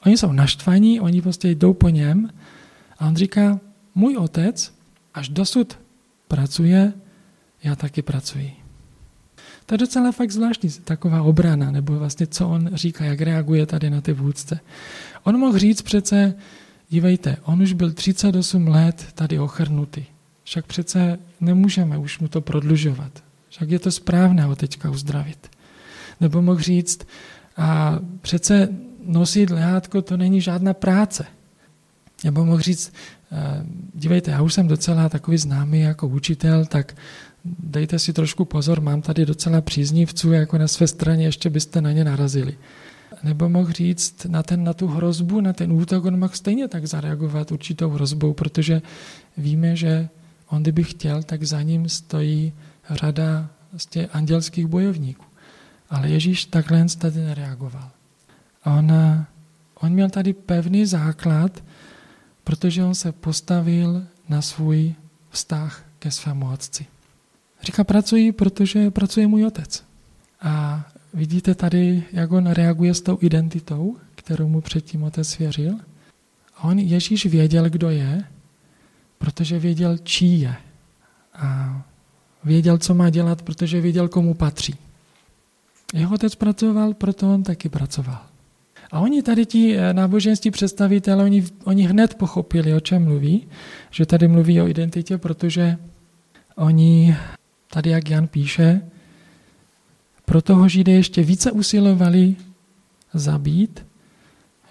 Oni 0.06 0.16
jsou 0.16 0.32
naštvaní, 0.32 1.00
oni 1.00 1.22
prostě 1.22 1.48
jdou 1.48 1.74
po 1.74 1.88
něm 1.88 2.30
a 2.98 3.06
on 3.06 3.16
říká, 3.16 3.60
můj 3.94 4.16
otec 4.16 4.74
až 5.14 5.28
dosud 5.28 5.78
pracuje, 6.28 6.92
já 7.62 7.76
taky 7.76 8.02
pracuji. 8.02 8.63
To 9.66 9.74
je 9.74 9.78
docela 9.78 10.12
fakt 10.12 10.30
zvláštní 10.30 10.70
taková 10.70 11.22
obrana, 11.22 11.70
nebo 11.70 11.98
vlastně 11.98 12.26
co 12.26 12.48
on 12.48 12.70
říká, 12.72 13.04
jak 13.04 13.20
reaguje 13.20 13.66
tady 13.66 13.90
na 13.90 14.00
ty 14.00 14.12
vůdce. 14.12 14.60
On 15.22 15.38
mohl 15.38 15.58
říct 15.58 15.82
přece, 15.82 16.34
dívejte, 16.88 17.36
on 17.44 17.62
už 17.62 17.72
byl 17.72 17.92
38 17.92 18.68
let 18.68 19.06
tady 19.14 19.38
ochrnutý. 19.38 20.04
Však 20.44 20.66
přece 20.66 21.18
nemůžeme 21.40 21.98
už 21.98 22.18
mu 22.18 22.28
to 22.28 22.40
prodlužovat. 22.40 23.22
Však 23.48 23.70
je 23.70 23.78
to 23.78 23.90
správné 23.90 24.42
ho 24.42 24.56
teďka 24.56 24.90
uzdravit. 24.90 25.50
Nebo 26.20 26.42
mohl 26.42 26.60
říct, 26.60 27.06
a 27.56 27.98
přece 28.20 28.68
nosit 29.06 29.50
lehátko 29.50 30.02
to 30.02 30.16
není 30.16 30.40
žádná 30.40 30.74
práce. 30.74 31.26
Nebo 32.24 32.44
mohl 32.44 32.60
říct, 32.60 32.92
dívejte, 33.94 34.30
já 34.30 34.42
už 34.42 34.54
jsem 34.54 34.68
docela 34.68 35.08
takový 35.08 35.38
známý 35.38 35.80
jako 35.80 36.08
učitel, 36.08 36.66
tak 36.66 36.96
dejte 37.44 37.98
si 37.98 38.12
trošku 38.12 38.44
pozor, 38.44 38.80
mám 38.80 39.02
tady 39.02 39.26
docela 39.26 39.60
příznivců, 39.60 40.32
jako 40.32 40.58
na 40.58 40.68
své 40.68 40.86
straně, 40.86 41.24
ještě 41.24 41.50
byste 41.50 41.80
na 41.80 41.92
ně 41.92 42.04
narazili. 42.04 42.58
Nebo 43.22 43.48
mohl 43.48 43.72
říct 43.72 44.24
na, 44.24 44.42
ten, 44.42 44.64
na 44.64 44.72
tu 44.72 44.86
hrozbu, 44.86 45.40
na 45.40 45.52
ten 45.52 45.72
útok, 45.72 46.04
on 46.04 46.18
mohl 46.18 46.34
stejně 46.34 46.68
tak 46.68 46.86
zareagovat 46.86 47.52
určitou 47.52 47.90
hrozbou, 47.90 48.32
protože 48.32 48.82
víme, 49.36 49.76
že 49.76 50.08
on 50.48 50.62
kdyby 50.62 50.84
chtěl, 50.84 51.22
tak 51.22 51.42
za 51.44 51.62
ním 51.62 51.88
stojí 51.88 52.52
řada 52.90 53.48
vlastně 53.72 54.06
andělských 54.06 54.66
bojovníků. 54.66 55.24
Ale 55.90 56.08
Ježíš 56.08 56.44
takhle 56.44 56.86
tady 56.98 57.20
nereagoval. 57.20 57.90
On, 58.64 58.92
on 59.74 59.92
měl 59.92 60.10
tady 60.10 60.32
pevný 60.32 60.86
základ, 60.86 61.64
protože 62.44 62.84
on 62.84 62.94
se 62.94 63.12
postavil 63.12 64.06
na 64.28 64.42
svůj 64.42 64.94
vztah 65.30 65.84
ke 65.98 66.10
svému 66.10 66.50
otci. 66.50 66.86
Říká, 67.64 67.84
pracuji, 67.84 68.32
protože 68.32 68.90
pracuje 68.90 69.26
můj 69.26 69.46
otec. 69.46 69.84
A 70.40 70.84
vidíte 71.14 71.54
tady, 71.54 72.04
jak 72.12 72.32
on 72.32 72.46
reaguje 72.46 72.94
s 72.94 73.00
tou 73.00 73.18
identitou, 73.20 73.96
kterou 74.14 74.48
mu 74.48 74.60
předtím 74.60 75.02
otec 75.02 75.28
svěřil. 75.28 75.74
A 76.56 76.64
on 76.64 76.78
Ježíš 76.78 77.26
věděl, 77.26 77.70
kdo 77.70 77.90
je, 77.90 78.24
protože 79.18 79.58
věděl, 79.58 79.98
čí 79.98 80.40
je. 80.40 80.54
A 81.34 81.82
věděl, 82.44 82.78
co 82.78 82.94
má 82.94 83.10
dělat, 83.10 83.42
protože 83.42 83.80
věděl, 83.80 84.08
komu 84.08 84.34
patří. 84.34 84.74
Jeho 85.94 86.14
otec 86.14 86.34
pracoval, 86.34 86.94
proto 86.94 87.34
on 87.34 87.42
taky 87.42 87.68
pracoval. 87.68 88.20
A 88.92 89.00
oni 89.00 89.22
tady 89.22 89.46
ti 89.46 89.76
eh, 89.76 89.92
náboženství 89.92 90.50
představitelé, 90.50 91.24
oni, 91.24 91.44
oni 91.64 91.82
hned 91.82 92.14
pochopili, 92.14 92.74
o 92.74 92.80
čem 92.80 93.04
mluví, 93.04 93.48
že 93.90 94.06
tady 94.06 94.28
mluví 94.28 94.60
o 94.60 94.68
identitě, 94.68 95.18
protože 95.18 95.76
oni 96.56 97.16
tady, 97.74 97.90
jak 97.90 98.10
Jan 98.10 98.26
píše, 98.26 98.80
pro 100.24 100.42
toho 100.42 100.68
Židé 100.68 100.92
ještě 100.92 101.22
více 101.22 101.52
usilovali 101.52 102.36
zabít, 103.14 103.86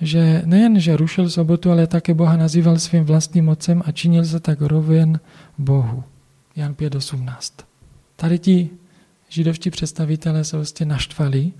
že 0.02 0.42
nejen, 0.46 0.80
že 0.80 0.98
rušil 0.98 1.30
sobotu, 1.30 1.72
ale 1.72 1.88
také 1.88 2.14
Boha 2.14 2.38
nazýval 2.38 2.80
svým 2.80 3.04
vlastním 3.04 3.46
mocem 3.46 3.84
a 3.86 3.92
činil 3.92 4.26
se 4.26 4.40
tak 4.40 4.62
roven 4.62 5.20
Bohu. 5.58 6.04
Jan 6.56 6.74
5.18. 6.74 7.64
Tady 8.16 8.40
ti 8.40 8.70
židovští 9.30 9.70
představitelé 9.70 10.44
se 10.44 10.56
vlastně 10.56 10.86
naštvali 10.86 11.52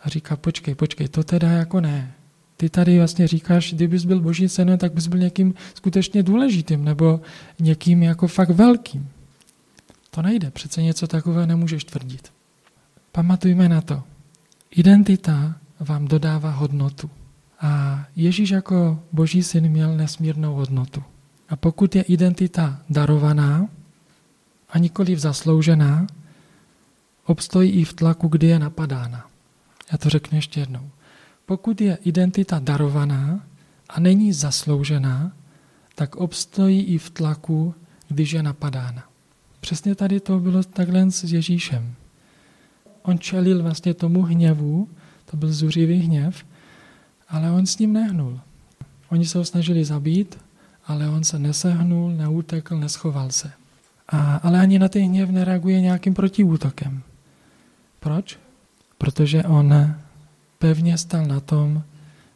a 0.00 0.08
říká, 0.08 0.36
počkej, 0.36 0.74
počkej, 0.74 1.08
to 1.08 1.24
teda 1.24 1.50
jako 1.50 1.80
ne. 1.80 2.12
Ty 2.56 2.68
tady 2.68 2.98
vlastně 2.98 3.28
říkáš, 3.28 3.74
kdybys 3.74 4.04
byl 4.04 4.20
boží 4.20 4.48
synem, 4.48 4.78
tak 4.78 4.92
bys 4.92 5.06
byl 5.06 5.18
někým 5.18 5.54
skutečně 5.74 6.22
důležitým 6.22 6.84
nebo 6.84 7.20
někým 7.60 8.02
jako 8.02 8.26
fakt 8.28 8.50
velkým. 8.50 9.08
To 10.14 10.22
nejde, 10.22 10.50
přece 10.50 10.82
něco 10.82 11.06
takového 11.06 11.46
nemůžeš 11.46 11.84
tvrdit. 11.84 12.32
Pamatujme 13.12 13.68
na 13.68 13.80
to. 13.80 14.02
Identita 14.70 15.54
vám 15.80 16.08
dodává 16.08 16.50
hodnotu. 16.50 17.10
A 17.60 18.04
Ježíš 18.16 18.50
jako 18.50 19.02
boží 19.12 19.42
syn 19.42 19.68
měl 19.68 19.96
nesmírnou 19.96 20.54
hodnotu. 20.54 21.02
A 21.48 21.56
pokud 21.56 21.96
je 21.96 22.02
identita 22.02 22.80
darovaná 22.90 23.68
a 24.68 24.78
nikoliv 24.78 25.18
zasloužená, 25.18 26.06
obstojí 27.26 27.70
i 27.70 27.84
v 27.84 27.92
tlaku, 27.92 28.28
kdy 28.28 28.46
je 28.46 28.58
napadána. 28.58 29.26
Já 29.92 29.98
to 29.98 30.10
řeknu 30.10 30.38
ještě 30.38 30.60
jednou. 30.60 30.90
Pokud 31.46 31.80
je 31.80 31.98
identita 32.04 32.58
darovaná 32.58 33.40
a 33.88 34.00
není 34.00 34.32
zasloužená, 34.32 35.32
tak 35.94 36.16
obstojí 36.16 36.82
i 36.82 36.98
v 36.98 37.10
tlaku, 37.10 37.74
když 38.08 38.32
je 38.32 38.42
napadána. 38.42 39.11
Přesně 39.62 39.94
tady 39.94 40.20
to 40.20 40.38
bylo 40.38 40.62
takhle 40.62 41.10
s 41.10 41.32
Ježíšem. 41.32 41.94
On 43.02 43.18
čelil 43.18 43.62
vlastně 43.62 43.94
tomu 43.94 44.22
hněvu, 44.22 44.88
to 45.24 45.36
byl 45.36 45.52
zuřivý 45.52 45.98
hněv, 45.98 46.44
ale 47.28 47.50
on 47.50 47.66
s 47.66 47.78
ním 47.78 47.92
nehnul. 47.92 48.40
Oni 49.08 49.26
se 49.26 49.38
ho 49.38 49.44
snažili 49.44 49.84
zabít, 49.84 50.38
ale 50.86 51.08
on 51.08 51.24
se 51.24 51.38
nesehnul, 51.38 52.10
neutekl, 52.10 52.76
neschoval 52.76 53.30
se. 53.30 53.52
A, 54.08 54.36
ale 54.36 54.60
ani 54.60 54.78
na 54.78 54.88
ten 54.88 55.02
hněv 55.02 55.30
nereaguje 55.30 55.80
nějakým 55.80 56.14
protiútokem. 56.14 57.02
Proč? 58.00 58.38
Protože 58.98 59.42
on 59.42 59.94
pevně 60.58 60.98
stal 60.98 61.26
na 61.26 61.40
tom, 61.40 61.82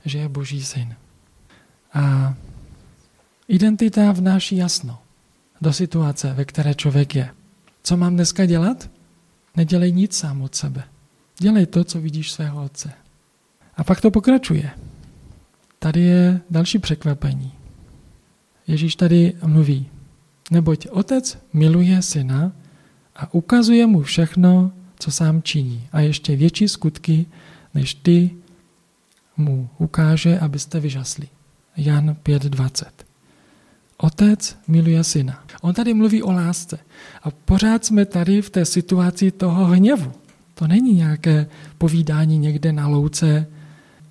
že 0.05 0.19
je 0.19 0.29
Boží 0.29 0.65
syn. 0.65 0.95
A 1.95 2.35
identita 3.49 4.13
vnáší 4.13 4.57
jasno 4.57 4.99
do 5.61 5.73
situace, 5.73 6.35
ve 6.35 6.45
které 6.45 6.75
člověk 6.75 7.15
je. 7.15 7.31
Co 7.83 7.97
mám 7.97 8.15
dneska 8.15 8.47
dělat? 8.47 8.91
Nedělej 9.57 9.93
nic 9.93 10.17
sám 10.17 10.43
od 10.43 10.55
sebe. 10.55 10.85
Dělej 11.39 11.67
to, 11.67 11.85
co 11.85 12.01
vidíš 12.01 12.33
svého 12.33 12.65
otce. 12.65 12.93
A 13.77 13.85
pak 13.85 14.01
to 14.01 14.11
pokračuje. 14.11 14.71
Tady 15.79 16.01
je 16.01 16.41
další 16.51 16.79
překvapení. 16.79 17.53
Ježíš 18.67 18.97
tady 18.97 19.33
mluví, 19.45 19.89
neboť 20.51 20.87
otec 20.91 21.39
miluje 21.53 22.03
syna 22.03 22.53
a 23.17 23.35
ukazuje 23.35 23.87
mu 23.87 24.03
všechno, 24.03 24.73
co 24.99 25.11
sám 25.11 25.43
činí 25.43 25.89
a 25.93 26.01
ještě 26.01 26.37
větší 26.37 26.69
skutky, 26.69 27.27
než 27.75 27.95
ty 27.95 28.31
mu 29.37 29.69
ukáže, 29.79 30.39
abyste 30.39 30.81
vyžasli. 30.81 31.29
Jan 31.77 32.17
5.20. 32.25 33.06
Otec 33.97 34.57
miluje 34.69 35.05
syna. 35.05 35.45
On 35.63 35.75
tady 35.75 35.95
mluví 35.95 36.23
o 36.23 36.33
lásce. 36.33 36.79
A 37.23 37.31
pořád 37.31 37.85
jsme 37.85 38.05
tady 38.05 38.43
v 38.43 38.51
té 38.51 38.65
situaci 38.65 39.31
toho 39.31 39.65
hněvu. 39.65 40.13
To 40.55 40.67
není 40.67 40.93
nějaké 40.93 41.47
povídání 41.79 42.39
někde 42.39 42.73
na 42.73 42.87
louce, 42.87 43.47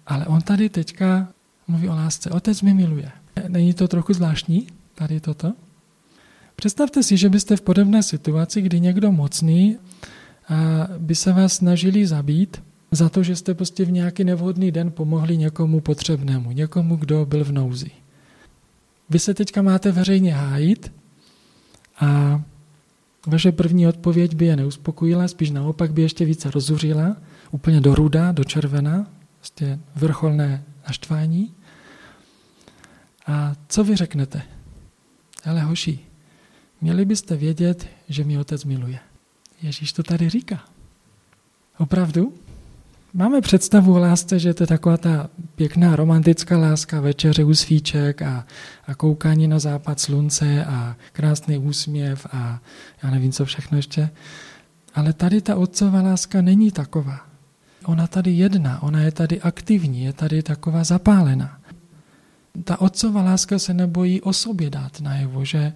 ale 0.07 0.25
on 0.25 0.41
tady 0.41 0.69
teďka 0.69 1.27
mluví 1.67 1.89
o 1.89 1.95
lásce. 1.95 2.29
Otec 2.29 2.61
mi 2.61 2.73
miluje. 2.73 3.11
Není 3.47 3.73
to 3.73 3.87
trochu 3.87 4.13
zvláštní, 4.13 4.67
tady 4.95 5.19
toto? 5.19 5.53
Představte 6.55 7.03
si, 7.03 7.17
že 7.17 7.29
byste 7.29 7.55
v 7.55 7.61
podobné 7.61 8.03
situaci, 8.03 8.61
kdy 8.61 8.79
někdo 8.79 9.11
mocný 9.11 9.77
by 10.97 11.15
se 11.15 11.33
vás 11.33 11.53
snažili 11.53 12.07
zabít 12.07 12.63
za 12.91 13.09
to, 13.09 13.23
že 13.23 13.35
jste 13.35 13.53
prostě 13.53 13.85
v 13.85 13.91
nějaký 13.91 14.23
nevhodný 14.23 14.71
den 14.71 14.91
pomohli 14.91 15.37
někomu 15.37 15.81
potřebnému, 15.81 16.51
někomu, 16.51 16.95
kdo 16.95 17.25
byl 17.25 17.43
v 17.43 17.51
nouzi. 17.51 17.91
Vy 19.09 19.19
se 19.19 19.33
teďka 19.33 19.61
máte 19.61 19.91
veřejně 19.91 20.33
hájit 20.33 20.93
a 21.99 22.41
vaše 23.27 23.51
první 23.51 23.87
odpověď 23.87 24.35
by 24.35 24.45
je 24.45 24.55
neuspokojila, 24.55 25.27
spíš 25.27 25.51
naopak 25.51 25.93
by 25.93 26.01
ještě 26.01 26.25
více 26.25 26.51
rozuřila, 26.51 27.17
úplně 27.51 27.81
do 27.81 27.95
ruda, 27.95 28.31
do 28.31 28.43
červena, 28.43 29.07
prostě 29.39 29.79
vrcholné 29.95 30.63
naštvání. 30.87 31.53
A 33.27 33.55
co 33.67 33.83
vy 33.83 33.95
řeknete? 33.95 34.41
Ale 35.45 35.61
hoši, 35.61 35.99
měli 36.81 37.05
byste 37.05 37.35
vědět, 37.35 37.87
že 38.09 38.23
mi 38.23 38.37
otec 38.37 38.63
miluje. 38.63 38.99
Ježíš 39.61 39.93
to 39.93 40.03
tady 40.03 40.29
říká. 40.29 40.63
Opravdu? 41.77 42.33
Máme 43.17 43.41
představu 43.41 43.93
o 43.93 43.99
lásce, 43.99 44.39
že 44.39 44.53
to 44.53 44.63
je 44.63 44.67
taková 44.67 44.97
ta 44.97 45.29
pěkná 45.55 45.95
romantická 45.95 46.57
láska, 46.57 47.01
večeře 47.01 47.43
u 47.43 47.53
svíček 47.53 48.21
a, 48.21 48.45
a 48.87 48.95
koukání 48.95 49.47
na 49.47 49.59
západ 49.59 49.99
slunce 49.99 50.65
a 50.65 50.95
krásný 51.11 51.57
úsměv 51.57 52.27
a 52.31 52.59
já 53.03 53.09
nevím, 53.09 53.31
co 53.31 53.45
všechno 53.45 53.77
ještě. 53.77 54.09
Ale 54.95 55.13
tady 55.13 55.41
ta 55.41 55.55
otcová 55.55 56.01
láska 56.01 56.41
není 56.41 56.71
taková. 56.71 57.19
Ona 57.85 58.07
tady 58.07 58.31
jedná, 58.31 58.83
ona 58.83 59.01
je 59.01 59.11
tady 59.11 59.41
aktivní, 59.41 60.03
je 60.03 60.13
tady 60.13 60.43
taková 60.43 60.83
zapálená. 60.83 61.59
Ta 62.63 62.81
otcová 62.81 63.21
láska 63.21 63.59
se 63.59 63.73
nebojí 63.73 64.21
o 64.21 64.33
sobě 64.33 64.69
dát 64.69 65.01
najevo, 65.01 65.45
že 65.45 65.73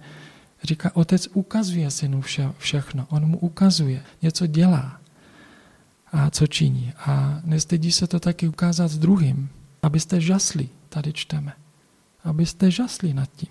říká, 0.62 0.90
otec 0.96 1.28
ukazuje 1.32 1.90
synu 1.90 2.20
vše, 2.20 2.52
všechno, 2.58 3.06
on 3.10 3.26
mu 3.26 3.38
ukazuje, 3.38 4.02
něco 4.22 4.46
dělá 4.46 4.99
a 6.12 6.30
co 6.30 6.46
činí. 6.46 6.92
A 6.96 7.40
nestydí 7.44 7.92
se 7.92 8.06
to 8.06 8.20
taky 8.20 8.48
ukázat 8.48 8.88
s 8.88 8.98
druhým, 8.98 9.48
abyste 9.82 10.20
žasli, 10.20 10.68
tady 10.88 11.12
čteme, 11.12 11.52
abyste 12.24 12.70
žasli 12.70 13.14
nad 13.14 13.28
tím. 13.36 13.48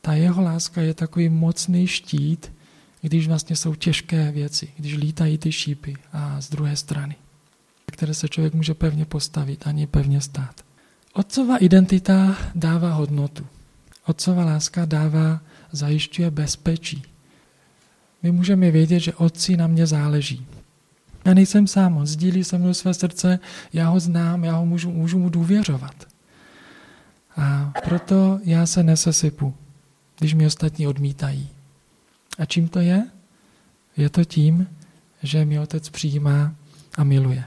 Ta 0.00 0.12
jeho 0.14 0.42
láska 0.42 0.80
je 0.82 0.94
takový 0.94 1.28
mocný 1.28 1.86
štít, 1.86 2.52
když 3.00 3.28
vlastně 3.28 3.56
jsou 3.56 3.74
těžké 3.74 4.32
věci, 4.32 4.68
když 4.76 4.94
lítají 4.96 5.38
ty 5.38 5.52
šípy 5.52 5.96
a 6.12 6.40
z 6.40 6.50
druhé 6.50 6.76
strany, 6.76 7.16
které 7.86 8.14
se 8.14 8.28
člověk 8.28 8.54
může 8.54 8.74
pevně 8.74 9.04
postavit, 9.04 9.66
ani 9.66 9.86
pevně 9.86 10.20
stát. 10.20 10.64
Otcová 11.12 11.56
identita 11.56 12.36
dává 12.54 12.92
hodnotu. 12.92 13.46
Otcová 14.06 14.44
láska 14.44 14.84
dává, 14.84 15.40
zajišťuje 15.72 16.30
bezpečí. 16.30 17.02
My 18.22 18.32
můžeme 18.32 18.70
vědět, 18.70 19.00
že 19.00 19.14
otci 19.14 19.56
na 19.56 19.66
mě 19.66 19.86
záleží. 19.86 20.46
Já 21.28 21.34
nejsem 21.34 21.66
sám, 21.66 21.96
on 21.96 22.06
sdílí 22.06 22.44
se 22.44 22.58
mnou 22.58 22.74
své 22.74 22.94
srdce, 22.94 23.38
já 23.72 23.88
ho 23.88 24.00
znám, 24.00 24.44
já 24.44 24.56
ho 24.56 24.66
můžu, 24.66 24.92
můžu 24.92 25.18
mu 25.18 25.28
důvěřovat. 25.28 25.94
A 27.36 27.72
proto 27.84 28.40
já 28.44 28.66
se 28.66 28.82
nesesypu, 28.82 29.54
když 30.18 30.34
mi 30.34 30.46
ostatní 30.46 30.86
odmítají. 30.86 31.48
A 32.38 32.44
čím 32.44 32.68
to 32.68 32.80
je? 32.80 33.06
Je 33.96 34.08
to 34.08 34.24
tím, 34.24 34.68
že 35.22 35.44
mi 35.44 35.58
otec 35.58 35.88
přijímá 35.88 36.54
a 36.98 37.04
miluje. 37.04 37.44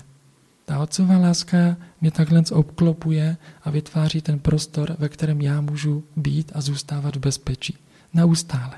Ta 0.66 0.80
otcová 0.80 1.18
láska 1.18 1.78
mě 2.02 2.12
takhle 2.12 2.44
obklopuje 2.52 3.38
a 3.64 3.70
vytváří 3.70 4.22
ten 4.22 4.40
prostor, 4.40 4.96
ve 5.00 5.10
kterém 5.10 5.42
já 5.42 5.62
můžu 5.62 6.04
být 6.16 6.52
a 6.56 6.62
zůstávat 6.62 7.16
v 7.16 7.20
bezpečí. 7.20 7.78
Neustále. 8.14 8.78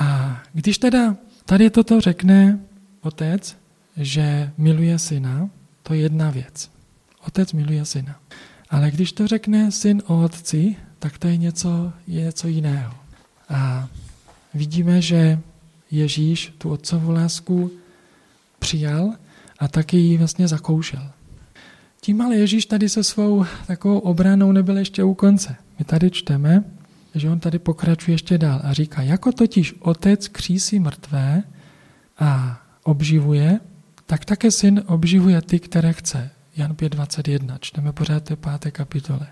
A 0.00 0.38
když 0.52 0.78
teda 0.78 1.16
tady 1.44 1.70
toto 1.70 2.00
řekne 2.00 2.58
otec, 3.00 3.59
že 4.00 4.52
miluje 4.58 4.98
syna, 4.98 5.50
to 5.82 5.94
je 5.94 6.00
jedna 6.00 6.30
věc. 6.30 6.70
Otec 7.26 7.52
miluje 7.52 7.84
syna. 7.84 8.16
Ale 8.70 8.90
když 8.90 9.12
to 9.12 9.26
řekne 9.26 9.72
syn 9.72 10.02
o 10.06 10.24
otci, 10.24 10.76
tak 10.98 11.18
to 11.18 11.28
je 11.28 11.36
něco, 11.36 11.92
je 12.06 12.24
něco 12.24 12.48
jiného. 12.48 12.94
A 13.48 13.88
vidíme, 14.54 15.02
že 15.02 15.38
Ježíš 15.90 16.52
tu 16.58 16.70
otcovou 16.70 17.10
lásku 17.10 17.70
přijal 18.58 19.12
a 19.58 19.68
taky 19.68 19.96
ji 19.96 20.18
vlastně 20.18 20.48
zakoušel. 20.48 21.10
Tím 22.00 22.20
ale 22.20 22.36
Ježíš 22.36 22.66
tady 22.66 22.88
se 22.88 23.04
svou 23.04 23.44
takovou 23.66 23.98
obranou 23.98 24.52
nebyl 24.52 24.78
ještě 24.78 25.04
u 25.04 25.14
konce. 25.14 25.56
My 25.78 25.84
tady 25.84 26.10
čteme, 26.10 26.64
že 27.14 27.30
on 27.30 27.40
tady 27.40 27.58
pokračuje 27.58 28.14
ještě 28.14 28.38
dál 28.38 28.60
a 28.64 28.72
říká, 28.72 29.02
jako 29.02 29.32
totiž 29.32 29.74
otec 29.80 30.28
křísí 30.28 30.78
mrtvé 30.78 31.42
a 32.18 32.60
obživuje, 32.82 33.60
tak 34.10 34.24
také 34.24 34.50
syn 34.50 34.82
obživuje 34.86 35.42
ty, 35.42 35.60
které 35.60 35.92
chce. 35.92 36.30
Jan 36.56 36.72
5.21, 36.72 37.58
čteme 37.60 37.92
pořád 37.92 38.24
té 38.24 38.36
páté 38.36 38.70
kapitole. 38.70 39.26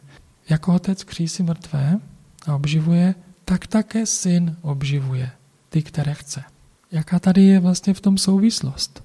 Jako 0.48 0.74
otec 0.74 1.04
křísí 1.04 1.42
mrtvé 1.42 1.98
a 2.46 2.54
obživuje, 2.54 3.14
tak 3.44 3.66
také 3.66 4.06
syn 4.06 4.56
obživuje 4.62 5.30
ty, 5.68 5.82
které 5.82 6.14
chce. 6.14 6.42
Jaká 6.92 7.18
tady 7.18 7.42
je 7.42 7.60
vlastně 7.60 7.94
v 7.94 8.00
tom 8.00 8.18
souvislost? 8.18 9.04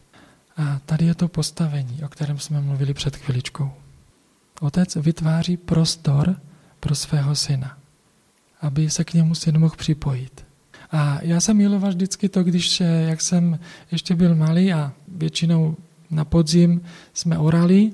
A 0.57 0.79
tady 0.85 1.05
je 1.05 1.15
to 1.15 1.27
postavení, 1.27 2.03
o 2.03 2.09
kterém 2.09 2.39
jsme 2.39 2.61
mluvili 2.61 2.93
před 2.93 3.15
chviličkou. 3.15 3.71
Otec 4.61 4.95
vytváří 4.95 5.57
prostor 5.57 6.35
pro 6.79 6.95
svého 6.95 7.35
syna, 7.35 7.77
aby 8.61 8.89
se 8.89 9.03
k 9.03 9.13
němu 9.13 9.35
syn 9.35 9.59
mohl 9.59 9.75
připojit. 9.75 10.45
A 10.93 11.19
já 11.21 11.39
jsem 11.39 11.57
miloval 11.57 11.89
vždycky 11.89 12.29
to, 12.29 12.43
když, 12.43 12.81
eh, 12.81 12.85
jak 12.85 13.21
jsem 13.21 13.59
ještě 13.91 14.15
byl 14.15 14.35
malý 14.35 14.73
a 14.73 14.93
většinou 15.15 15.75
na 16.11 16.25
podzim 16.25 16.81
jsme 17.13 17.37
orali 17.37 17.91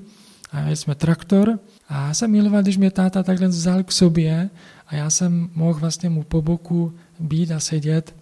a 0.52 0.70
jsme 0.70 0.94
traktor 0.94 1.58
a 1.88 2.06
já 2.06 2.14
jsem 2.14 2.30
miloval, 2.30 2.62
když 2.62 2.76
mě 2.76 2.90
táta 2.90 3.22
takhle 3.22 3.48
vzal 3.48 3.82
k 3.82 3.92
sobě 3.92 4.50
a 4.86 4.96
já 4.96 5.10
jsem 5.10 5.50
mohl 5.54 5.80
vlastně 5.80 6.10
mu 6.10 6.22
po 6.22 6.42
boku 6.42 6.92
být 7.20 7.50
a 7.50 7.60
sedět 7.60 8.14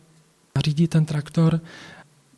a 0.54 0.60
řídit 0.60 0.90
ten 0.90 1.04
traktor 1.04 1.60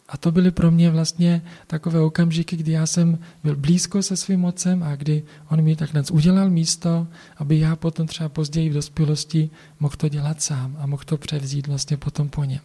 a 0.09 0.16
to 0.16 0.33
byly 0.33 0.51
pro 0.51 0.70
mě 0.70 0.90
vlastně 0.90 1.42
takové 1.66 2.01
okamžiky, 2.01 2.57
kdy 2.57 2.73
já 2.73 2.87
jsem 2.87 3.18
byl 3.44 3.57
blízko 3.57 4.03
se 4.03 4.16
svým 4.16 4.44
otcem 4.44 4.83
a 4.83 4.96
kdy 4.96 5.23
on 5.49 5.62
mi 5.62 5.77
takhle 5.77 6.03
udělal 6.12 6.51
místo, 6.51 7.07
aby 7.37 7.59
já 7.59 7.77
potom 7.77 8.07
třeba 8.07 8.29
později 8.29 8.70
v 8.70 8.75
dospělosti 8.75 9.51
mohl 9.81 9.94
to 9.96 10.09
dělat 10.09 10.42
sám 10.42 10.77
a 10.81 10.87
mohl 10.87 11.03
to 11.07 11.16
převzít 11.16 11.66
vlastně 11.66 11.96
potom 11.96 12.29
po 12.29 12.44
něm. 12.44 12.61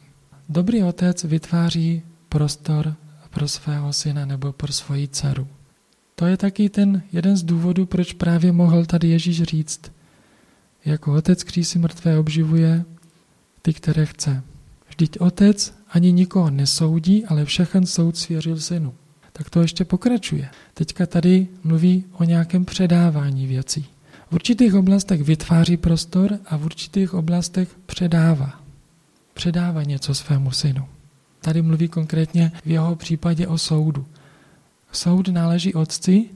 Dobrý 0.50 0.84
otec 0.84 1.24
vytváří 1.24 2.02
prostor 2.30 2.96
pro 3.36 3.48
svého 3.48 3.94
syna 3.94 4.26
nebo 4.26 4.54
pro 4.54 4.74
svoji 4.74 5.08
dceru. 5.08 5.48
To 6.16 6.26
je 6.26 6.38
taky 6.38 6.70
ten 6.70 7.04
jeden 7.12 7.38
z 7.38 7.44
důvodů, 7.44 7.86
proč 7.86 8.14
právě 8.14 8.52
mohl 8.52 8.86
tady 8.86 9.08
Ježíš 9.10 9.44
říct, 9.44 9.92
jako 10.86 11.14
otec 11.14 11.44
křísi 11.44 11.80
mrtvé 11.80 12.20
obživuje 12.20 12.86
ty, 13.62 13.74
které 13.74 14.06
chce. 14.06 14.44
Vždyť 14.90 15.20
otec 15.20 15.74
ani 15.90 16.12
nikoho 16.12 16.50
nesoudí, 16.50 17.26
ale 17.26 17.46
všechen 17.46 17.86
soud 17.86 18.18
svěřil 18.18 18.60
synu. 18.60 18.94
tak 19.34 19.50
to 19.50 19.62
ještě 19.62 19.86
pokračuje. 19.86 20.50
Teďka 20.74 21.06
tady 21.06 21.48
mluví 21.64 22.04
o 22.14 22.24
nějakém 22.24 22.66
předávání 22.66 23.48
věcí. 23.48 23.86
V 24.32 24.34
určitých 24.34 24.74
oblastech 24.74 25.22
vytváří 25.22 25.78
prostor 25.78 26.40
a 26.46 26.58
v 26.58 26.66
určitých 26.66 27.14
oblastech 27.14 27.70
předává. 27.86 28.62
Předává 29.34 29.84
něco 29.84 30.16
svému 30.16 30.52
synu. 30.52 30.95
Tady 31.46 31.62
mluví 31.62 31.88
konkrétně 31.88 32.52
v 32.66 32.70
jeho 32.70 32.96
případě 32.96 33.48
o 33.48 33.58
soudu. 33.58 34.06
Soud 34.92 35.28
náleží 35.28 35.74
otci 35.74 36.30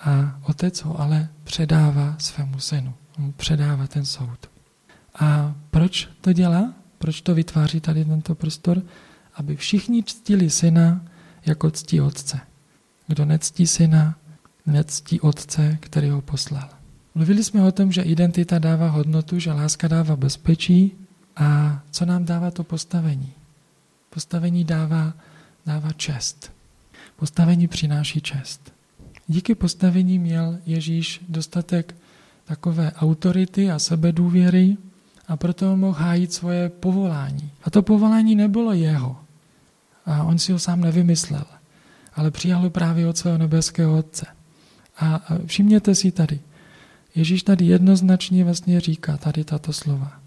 a 0.00 0.40
otec 0.42 0.82
ho 0.82 1.00
ale 1.00 1.28
předává 1.44 2.16
svému 2.18 2.58
synu. 2.58 2.94
On 3.18 3.32
předává 3.36 3.86
ten 3.86 4.04
soud. 4.04 4.50
A 5.18 5.54
proč 5.70 6.08
to 6.20 6.32
dělá? 6.32 6.72
Proč 6.98 7.20
to 7.20 7.34
vytváří 7.34 7.80
tady 7.80 8.04
tento 8.04 8.34
prostor? 8.34 8.82
Aby 9.34 9.56
všichni 9.56 10.02
ctili 10.02 10.50
syna 10.50 11.04
jako 11.46 11.70
ctí 11.70 12.00
otce. 12.00 12.40
Kdo 13.06 13.24
nectí 13.24 13.66
syna, 13.66 14.18
nectí 14.66 15.20
otce, 15.20 15.78
který 15.80 16.10
ho 16.10 16.20
poslal. 16.20 16.68
Mluvili 17.14 17.44
jsme 17.44 17.64
o 17.64 17.72
tom, 17.72 17.92
že 17.92 18.02
identita 18.02 18.58
dává 18.58 18.88
hodnotu, 18.88 19.38
že 19.38 19.52
láska 19.52 19.88
dává 19.88 20.16
bezpečí 20.16 20.92
a 21.36 21.80
co 21.90 22.06
nám 22.06 22.24
dává 22.24 22.50
to 22.50 22.64
postavení? 22.64 23.32
Postavení 24.10 24.64
dává, 24.64 25.12
dává 25.66 25.92
čest. 25.92 26.52
Postavení 27.16 27.68
přináší 27.68 28.20
čest. 28.20 28.72
Díky 29.26 29.54
postavení 29.54 30.18
měl 30.18 30.58
Ježíš 30.66 31.20
dostatek 31.28 31.94
takové 32.44 32.92
autority 32.92 33.70
a 33.70 33.78
sebedůvěry 33.78 34.76
a 35.28 35.36
proto 35.36 35.76
mohl 35.76 35.98
hájit 35.98 36.32
svoje 36.32 36.68
povolání. 36.68 37.50
A 37.64 37.70
to 37.70 37.82
povolání 37.82 38.34
nebylo 38.34 38.72
jeho. 38.72 39.16
A 40.06 40.22
on 40.22 40.38
si 40.38 40.52
ho 40.52 40.58
sám 40.58 40.80
nevymyslel, 40.80 41.44
ale 42.14 42.30
přijal 42.30 42.60
ho 42.60 42.70
právě 42.70 43.08
od 43.08 43.18
svého 43.18 43.38
nebeského 43.38 43.98
Otce. 43.98 44.26
A 44.98 45.22
všimněte 45.46 45.94
si 45.94 46.10
tady, 46.12 46.40
Ježíš 47.14 47.42
tady 47.42 47.64
jednoznačně 47.64 48.44
vlastně 48.44 48.80
říká 48.80 49.16
tady 49.16 49.44
tato 49.44 49.72
slova. 49.72 50.20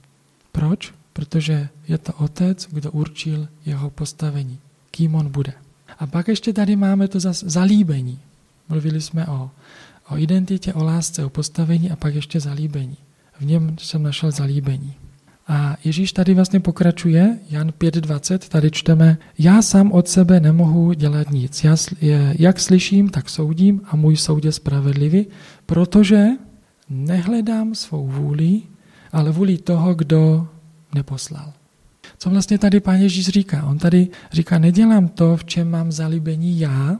Proč? 0.51 0.93
Protože 1.13 1.69
je 1.87 1.97
to 1.97 2.13
Otec, 2.13 2.67
kdo 2.71 2.91
určil 2.91 3.47
jeho 3.65 3.89
postavení, 3.89 4.59
kým 4.91 5.15
on 5.15 5.29
bude. 5.29 5.53
A 5.99 6.07
pak 6.07 6.27
ještě 6.27 6.53
tady 6.53 6.75
máme 6.75 7.07
to 7.07 7.19
zase 7.19 7.49
zalíbení. 7.49 8.19
Mluvili 8.69 9.01
jsme 9.01 9.27
o, 9.27 9.49
o 10.09 10.17
identitě, 10.17 10.73
o 10.73 10.83
lásce, 10.83 11.25
o 11.25 11.29
postavení 11.29 11.91
a 11.91 11.95
pak 11.95 12.15
ještě 12.15 12.39
zalíbení. 12.39 12.97
V 13.39 13.45
něm 13.45 13.75
jsem 13.79 14.03
našel 14.03 14.31
zalíbení. 14.31 14.93
A 15.47 15.77
Ježíš 15.83 16.13
tady 16.13 16.33
vlastně 16.33 16.59
pokračuje, 16.59 17.39
Jan 17.49 17.69
5.20, 17.69 18.37
tady 18.37 18.71
čteme, 18.71 19.17
já 19.39 19.61
sám 19.61 19.91
od 19.91 20.07
sebe 20.07 20.39
nemohu 20.39 20.93
dělat 20.93 21.31
nic. 21.31 21.63
Já, 21.63 21.75
jak 22.39 22.59
slyším, 22.59 23.09
tak 23.09 23.29
soudím 23.29 23.81
a 23.85 23.95
můj 23.95 24.17
soud 24.17 24.45
je 24.45 24.51
spravedlivý, 24.51 25.27
protože 25.65 26.27
nehledám 26.89 27.75
svou 27.75 28.07
vůli, 28.07 28.61
ale 29.11 29.31
vůli 29.31 29.57
toho, 29.57 29.95
kdo 29.95 30.47
neposlal. 30.93 31.53
Co 32.17 32.29
vlastně 32.29 32.57
tady 32.57 32.79
pán 32.79 32.95
Ježíš 32.95 33.27
říká? 33.27 33.63
On 33.63 33.77
tady 33.77 34.07
říká, 34.31 34.57
nedělám 34.57 35.07
to, 35.07 35.37
v 35.37 35.45
čem 35.45 35.71
mám 35.71 35.91
zalíbení 35.91 36.59
já, 36.59 36.97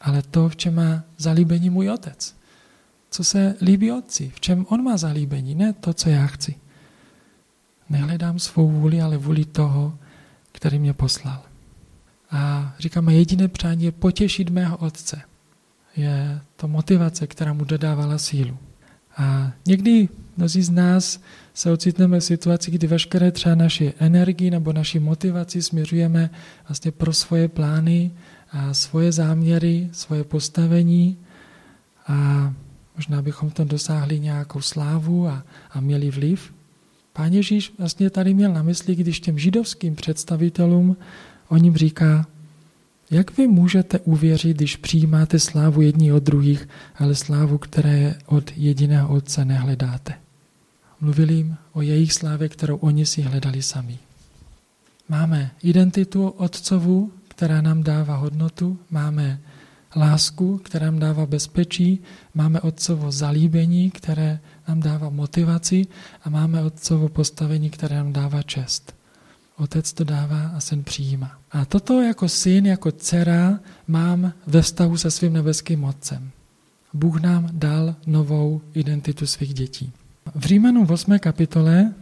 ale 0.00 0.22
to, 0.22 0.48
v 0.48 0.56
čem 0.56 0.74
má 0.74 1.02
zalíbení 1.18 1.70
můj 1.70 1.90
otec. 1.90 2.36
Co 3.10 3.24
se 3.24 3.56
líbí 3.62 3.92
otci, 3.92 4.32
v 4.34 4.40
čem 4.40 4.66
on 4.68 4.82
má 4.82 4.96
zalíbení, 4.96 5.54
ne 5.54 5.72
to, 5.72 5.94
co 5.94 6.08
já 6.08 6.26
chci. 6.26 6.54
Nehledám 7.88 8.38
svou 8.38 8.70
vůli, 8.70 9.00
ale 9.02 9.16
vůli 9.16 9.44
toho, 9.44 9.98
který 10.52 10.78
mě 10.78 10.92
poslal. 10.92 11.42
A 12.30 12.74
říkáme, 12.78 13.14
jediné 13.14 13.48
přání 13.48 13.84
je 13.84 13.92
potěšit 13.92 14.50
mého 14.50 14.76
otce. 14.76 15.20
Je 15.96 16.40
to 16.56 16.68
motivace, 16.68 17.26
která 17.26 17.52
mu 17.52 17.64
dodávala 17.64 18.18
sílu. 18.18 18.58
A 19.16 19.52
někdy 19.66 20.08
mnozí 20.36 20.62
z 20.62 20.70
nás 20.70 21.20
se 21.54 21.72
ocitneme 21.72 22.20
v 22.20 22.24
situaci, 22.24 22.70
kdy 22.70 22.86
veškeré 22.86 23.32
třeba 23.32 23.54
naše 23.54 23.92
energii 23.98 24.50
nebo 24.50 24.72
naši 24.72 24.98
motivaci 24.98 25.62
směřujeme 25.62 26.30
vlastně 26.68 26.92
pro 26.92 27.12
svoje 27.12 27.48
plány 27.48 28.10
a 28.50 28.74
svoje 28.74 29.12
záměry, 29.12 29.88
svoje 29.92 30.24
postavení 30.24 31.18
a 32.06 32.52
možná 32.96 33.22
bychom 33.22 33.50
to 33.50 33.64
dosáhli 33.64 34.20
nějakou 34.20 34.60
slávu 34.60 35.28
a, 35.28 35.44
a 35.70 35.80
měli 35.80 36.10
vliv. 36.10 36.54
Pán 37.12 37.32
Ježíš 37.32 37.72
vlastně 37.78 38.10
tady 38.10 38.34
měl 38.34 38.52
na 38.52 38.62
mysli, 38.62 38.94
když 38.94 39.20
těm 39.20 39.38
židovským 39.38 39.94
představitelům 39.94 40.96
o 41.48 41.56
ním 41.56 41.76
říká, 41.76 42.26
jak 43.10 43.36
vy 43.36 43.46
můžete 43.46 43.98
uvěřit, 43.98 44.56
když 44.56 44.76
přijímáte 44.76 45.38
slávu 45.38 45.80
jední 45.80 46.12
od 46.12 46.22
druhých, 46.22 46.68
ale 46.96 47.14
slávu, 47.14 47.58
které 47.58 48.14
od 48.26 48.52
jediného 48.56 49.14
Otce 49.14 49.44
nehledáte? 49.44 50.14
Mluvil 51.00 51.30
jim 51.30 51.56
o 51.72 51.82
jejich 51.82 52.12
slávě, 52.12 52.48
kterou 52.48 52.76
oni 52.76 53.06
si 53.06 53.22
hledali 53.22 53.62
sami. 53.62 53.98
Máme 55.08 55.50
identitu 55.62 56.28
Otcovu, 56.28 57.12
která 57.28 57.60
nám 57.60 57.82
dává 57.82 58.16
hodnotu, 58.16 58.78
máme 58.90 59.40
lásku, 59.96 60.58
která 60.58 60.86
nám 60.86 60.98
dává 60.98 61.26
bezpečí, 61.26 62.00
máme 62.34 62.60
Otcovo 62.60 63.12
zalíbení, 63.12 63.90
které 63.90 64.40
nám 64.68 64.80
dává 64.80 65.10
motivaci 65.10 65.86
a 66.24 66.30
máme 66.30 66.62
Otcovo 66.62 67.08
postavení, 67.08 67.70
které 67.70 67.96
nám 67.96 68.12
dává 68.12 68.42
čest. 68.42 68.95
Otec 69.56 69.92
to 69.92 70.04
dává 70.04 70.52
a 70.56 70.60
syn 70.60 70.84
přijímá. 70.84 71.38
A 71.50 71.64
toto 71.64 72.02
jako 72.02 72.28
syn, 72.28 72.66
jako 72.66 72.92
dcera 72.92 73.60
mám 73.88 74.32
ve 74.46 74.62
vztahu 74.62 74.96
se 74.96 75.10
svým 75.10 75.32
nebeským 75.32 75.84
otcem. 75.84 76.30
Bůh 76.92 77.20
nám 77.20 77.48
dal 77.52 77.94
novou 78.06 78.60
identitu 78.74 79.26
svých 79.26 79.54
dětí. 79.54 79.92
V 80.34 80.44
Římanům 80.46 80.86
8. 80.90 81.18
kapitole 81.18 81.94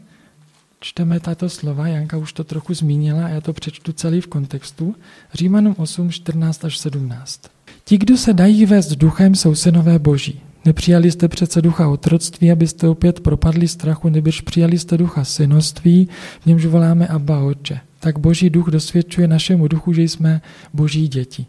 čteme 0.81 1.21
tato 1.21 1.49
slova, 1.49 1.88
Janka 1.88 2.17
už 2.17 2.33
to 2.33 2.45
trochu 2.45 2.75
zmínila 2.75 3.25
a 3.25 3.29
já 3.29 3.40
to 3.40 3.53
přečtu 3.53 3.93
celý 3.93 4.21
v 4.21 4.27
kontextu. 4.27 4.95
Římanům 5.35 5.75
8, 5.79 6.11
14 6.11 6.64
až 6.64 6.79
17. 6.79 7.40
Ti, 7.85 7.99
kdo 7.99 8.17
se 8.17 8.33
dají 8.33 8.67
vést 8.67 8.88
duchem, 8.88 9.35
jsou 9.35 9.55
synové 9.55 9.99
boží. 9.99 10.40
Nepřijali 10.64 11.11
jste 11.11 11.29
přece 11.29 11.62
ducha 11.62 11.88
otroctví, 11.88 12.53
abyste 12.53 12.88
opět 12.88 13.20
propadli 13.20 13.68
strachu, 13.68 14.09
nebyž 14.09 14.40
přijali 14.40 14.79
jste 14.79 14.98
ducha 14.98 15.24
synoství, 15.24 16.09
v 16.40 16.46
němž 16.46 16.64
voláme 16.64 17.07
Abba 17.07 17.44
Otče. 17.44 17.81
Tak 18.00 18.18
boží 18.18 18.50
duch 18.50 18.68
dosvědčuje 18.68 19.29
našemu 19.29 19.68
duchu, 19.68 19.92
že 19.92 20.03
jsme 20.03 20.40
boží 20.72 21.09
děti. 21.09 21.46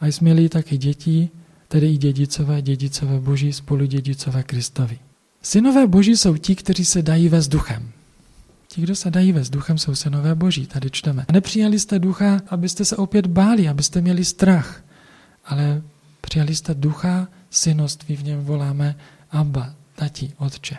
A 0.00 0.06
jsme-li 0.06 0.48
taky 0.48 0.76
děti, 0.76 1.28
tedy 1.68 1.92
i 1.92 1.96
dědicové, 1.96 2.62
dědicové 2.62 3.20
boží, 3.20 3.52
spolu 3.52 3.86
dědicové 3.86 4.42
Kristovi. 4.42 4.98
Synové 5.42 5.86
boží 5.86 6.16
jsou 6.16 6.36
ti, 6.36 6.54
kteří 6.54 6.84
se 6.84 7.02
dají 7.02 7.28
vést 7.28 7.48
duchem. 7.48 7.88
Ti, 8.68 8.80
kdo 8.80 8.94
se 8.94 9.10
dají 9.10 9.32
vést 9.32 9.50
duchem, 9.50 9.78
jsou 9.78 9.94
synové 9.94 10.34
boží, 10.34 10.66
tady 10.66 10.90
čteme. 10.90 11.24
A 11.28 11.32
nepřijali 11.32 11.78
jste 11.78 11.98
ducha, 11.98 12.40
abyste 12.48 12.84
se 12.84 12.96
opět 12.96 13.26
báli, 13.26 13.68
abyste 13.68 14.00
měli 14.00 14.24
strach, 14.24 14.84
ale 15.44 15.82
přijali 16.20 16.54
jste 16.54 16.74
ducha 16.74 17.28
synoství, 17.54 18.16
v 18.16 18.24
něm 18.24 18.44
voláme 18.44 18.96
Abba, 19.30 19.74
tati, 19.94 20.32
otče. 20.36 20.76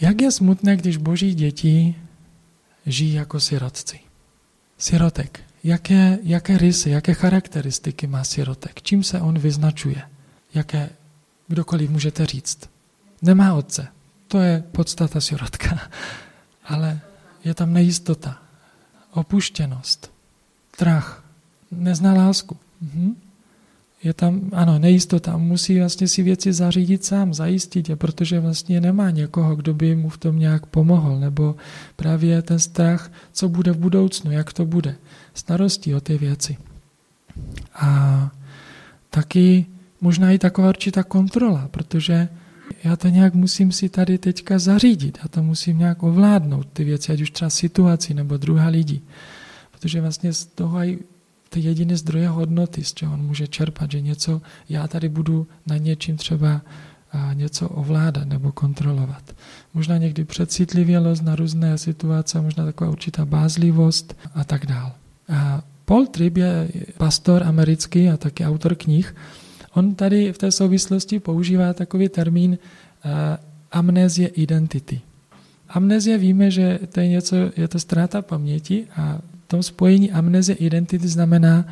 Jak 0.00 0.20
je 0.20 0.32
smutné, 0.32 0.76
když 0.76 0.96
boží 0.96 1.34
děti 1.34 1.94
žijí 2.86 3.12
jako 3.12 3.40
sirotci. 3.40 4.00
Sirotek. 4.78 5.40
Jaké, 5.64 6.18
jaké 6.22 6.58
rysy, 6.58 6.90
jaké 6.90 7.14
charakteristiky 7.14 8.06
má 8.06 8.24
sirotek? 8.24 8.82
Čím 8.82 9.02
se 9.02 9.20
on 9.20 9.38
vyznačuje? 9.38 10.02
Jaké, 10.54 10.90
kdokoliv 11.48 11.90
můžete 11.90 12.26
říct. 12.26 12.70
Nemá 13.22 13.54
otce. 13.54 13.88
To 14.28 14.38
je 14.38 14.64
podstata 14.72 15.20
sirotka. 15.20 15.78
Ale 16.64 17.00
je 17.44 17.54
tam 17.54 17.72
nejistota, 17.72 18.42
opuštěnost, 19.10 20.12
strach, 20.74 21.24
nezná 21.70 22.14
lásku. 22.14 22.56
Mhm 22.80 23.29
je 24.02 24.14
tam, 24.14 24.40
ano, 24.52 24.78
nejistota, 24.78 25.36
musí 25.36 25.78
vlastně 25.78 26.08
si 26.08 26.22
věci 26.22 26.52
zařídit 26.52 27.04
sám, 27.04 27.34
zajistit 27.34 27.88
je, 27.88 27.96
protože 27.96 28.40
vlastně 28.40 28.80
nemá 28.80 29.10
někoho, 29.10 29.56
kdo 29.56 29.74
by 29.74 29.96
mu 29.96 30.08
v 30.08 30.18
tom 30.18 30.38
nějak 30.38 30.66
pomohl, 30.66 31.20
nebo 31.20 31.56
právě 31.96 32.42
ten 32.42 32.58
strach, 32.58 33.12
co 33.32 33.48
bude 33.48 33.72
v 33.72 33.78
budoucnu, 33.78 34.30
jak 34.30 34.52
to 34.52 34.66
bude, 34.66 34.96
starostí 35.34 35.94
o 35.94 36.00
ty 36.00 36.18
věci. 36.18 36.56
A 37.74 38.30
taky 39.10 39.66
možná 40.00 40.30
i 40.30 40.38
taková 40.38 40.68
určitá 40.68 41.02
kontrola, 41.02 41.68
protože 41.70 42.28
já 42.84 42.96
to 42.96 43.08
nějak 43.08 43.34
musím 43.34 43.72
si 43.72 43.88
tady 43.88 44.18
teďka 44.18 44.58
zařídit, 44.58 45.18
já 45.22 45.28
to 45.28 45.42
musím 45.42 45.78
nějak 45.78 46.02
ovládnout, 46.02 46.66
ty 46.72 46.84
věci, 46.84 47.12
ať 47.12 47.20
už 47.20 47.30
třeba 47.30 47.50
situaci 47.50 48.14
nebo 48.14 48.36
druhá 48.36 48.68
lidi. 48.68 49.00
Protože 49.70 50.00
vlastně 50.00 50.32
z 50.32 50.44
toho 50.44 50.78
aj 50.78 50.98
to 51.50 51.58
je 51.58 51.64
jediný 51.64 51.96
zdroje 51.96 52.28
hodnoty, 52.28 52.84
z 52.84 52.94
čeho 52.94 53.14
on 53.14 53.22
může 53.22 53.46
čerpat, 53.46 53.90
že 53.90 54.00
něco, 54.00 54.42
já 54.68 54.88
tady 54.88 55.08
budu 55.08 55.46
na 55.66 55.76
něčím 55.76 56.16
třeba 56.16 56.60
něco 57.34 57.68
ovládat 57.68 58.28
nebo 58.28 58.52
kontrolovat. 58.52 59.34
Možná 59.74 59.96
někdy 59.96 60.24
přecitlivělost 60.24 61.22
na 61.22 61.36
různé 61.36 61.78
situace, 61.78 62.40
možná 62.40 62.64
taková 62.64 62.90
určitá 62.90 63.24
bázlivost 63.24 64.16
a 64.34 64.44
tak 64.44 64.66
dál. 64.66 64.92
A 65.28 65.62
Paul 65.84 66.06
Tripp 66.06 66.36
je 66.36 66.68
pastor 66.96 67.42
americký 67.42 68.08
a 68.08 68.16
taky 68.16 68.44
autor 68.44 68.74
knih. 68.74 69.14
On 69.74 69.94
tady 69.94 70.32
v 70.32 70.38
té 70.38 70.50
souvislosti 70.50 71.20
používá 71.20 71.72
takový 71.74 72.08
termín 72.08 72.58
amnézie 73.72 74.28
identity. 74.28 75.00
Amnézie 75.68 76.18
víme, 76.18 76.50
že 76.50 76.78
to 76.92 77.00
je 77.00 77.08
něco, 77.08 77.36
je 77.56 77.68
to 77.68 77.78
ztráta 77.78 78.22
paměti 78.22 78.86
a 78.96 79.18
to 79.50 79.62
spojení 79.62 80.12
amnézie 80.12 80.56
identity 80.56 81.08
znamená, 81.08 81.66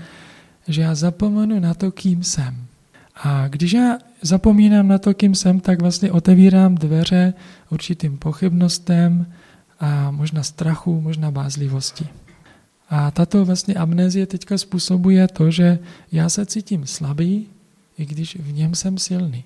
že 0.69 0.83
já 0.83 0.95
zapomenu 0.95 1.61
na 1.61 1.75
to, 1.75 1.93
kým 1.93 2.25
jsem. 2.25 2.67
A 3.23 3.49
když 3.49 3.73
já 3.73 3.99
zapomínám 4.23 4.89
na 4.89 4.99
to, 4.99 5.15
kým 5.15 5.35
jsem, 5.35 5.61
tak 5.61 5.81
vlastně 5.81 6.13
otevírám 6.13 6.75
dveře 6.75 7.35
určitým 7.71 8.19
pochybnostem 8.19 9.27
a 9.81 10.11
možná 10.11 10.43
strachu, 10.43 11.01
možná 11.01 11.31
bázlivosti. 11.31 12.07
A 12.91 13.11
tato 13.11 13.45
vlastně 13.45 13.75
amnézie 13.75 14.27
teďka 14.27 14.59
způsobuje 14.59 15.29
to, 15.29 15.51
že 15.51 15.79
já 16.13 16.29
se 16.29 16.47
cítím 16.47 16.87
slabý, 16.87 17.47
i 17.99 18.07
když 18.07 18.37
v 18.37 18.53
něm 18.53 18.75
jsem 18.75 18.99
silný. 18.99 19.45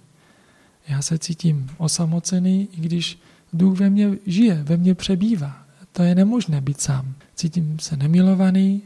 Já 0.88 1.02
se 1.02 1.18
cítím 1.18 1.70
osamocený, 1.78 2.68
i 2.72 2.80
když 2.80 3.18
duch 3.52 3.78
ve 3.78 3.90
mně 3.90 4.10
žije, 4.26 4.62
ve 4.62 4.76
mně 4.76 4.94
přebývá. 4.94 5.61
To 5.92 6.02
je 6.02 6.14
nemožné 6.14 6.60
být 6.60 6.80
sám. 6.80 7.14
Cítím 7.34 7.78
se 7.78 7.96
nemilovaný, 7.96 8.82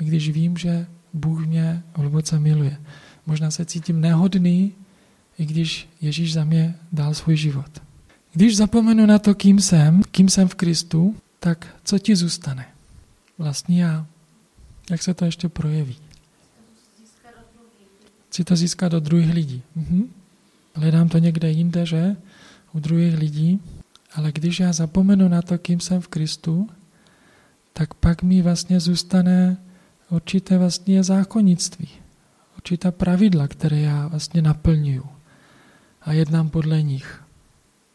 i 0.00 0.04
když 0.04 0.30
vím, 0.30 0.56
že 0.56 0.86
Bůh 1.12 1.46
mě 1.46 1.82
hluboce 1.94 2.38
miluje. 2.38 2.76
Možná 3.26 3.50
se 3.50 3.64
cítím 3.64 4.00
nehodný, 4.00 4.72
i 5.38 5.46
když 5.46 5.88
Ježíš 6.00 6.32
za 6.32 6.44
mě 6.44 6.74
dal 6.92 7.14
svůj 7.14 7.36
život. 7.36 7.82
Když 8.32 8.56
zapomenu 8.56 9.06
na 9.06 9.18
to, 9.18 9.34
kým 9.34 9.60
jsem, 9.60 10.02
kým 10.10 10.28
jsem 10.28 10.48
v 10.48 10.54
Kristu, 10.54 11.16
tak 11.40 11.76
co 11.84 11.98
ti 11.98 12.16
zůstane? 12.16 12.66
Vlastní 13.38 13.78
já. 13.78 14.06
Jak 14.90 15.02
se 15.02 15.14
to 15.14 15.24
ještě 15.24 15.48
projeví? 15.48 15.96
Chci 18.28 18.44
to 18.44 18.56
získat 18.56 18.88
do 18.88 19.00
druhých 19.00 19.34
lidí. 19.34 19.62
Mhm. 19.74 20.10
Hledám 20.74 21.08
to 21.08 21.18
někde 21.18 21.50
jinde, 21.50 21.86
že? 21.86 22.16
U 22.72 22.80
druhých 22.80 23.18
lidí. 23.18 23.60
Ale 24.14 24.32
když 24.32 24.60
já 24.60 24.72
zapomenu 24.72 25.28
na 25.28 25.42
to, 25.42 25.58
kým 25.58 25.80
jsem 25.80 26.00
v 26.00 26.08
Kristu, 26.08 26.68
tak 27.72 27.94
pak 27.94 28.22
mi 28.22 28.42
vlastně 28.42 28.80
zůstane 28.80 29.56
určité 30.10 30.58
vlastně 30.58 31.02
zákonnictví, 31.02 31.88
určitá 32.56 32.90
pravidla, 32.90 33.48
které 33.48 33.80
já 33.80 34.08
vlastně 34.08 34.42
naplňuju 34.42 35.04
a 36.02 36.12
jednám 36.12 36.48
podle 36.48 36.82
nich. 36.82 37.20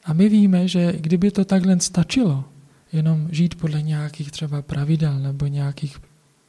A 0.05 0.13
my 0.13 0.29
víme, 0.29 0.67
že 0.67 0.93
kdyby 0.99 1.32
to 1.32 1.45
takhle 1.45 1.79
stačilo, 1.79 2.43
jenom 2.93 3.27
žít 3.32 3.55
podle 3.55 3.82
nějakých 3.82 4.32
třeba 4.32 4.62
pravidel 4.62 5.19
nebo 5.19 5.47
nějakých 5.47 5.97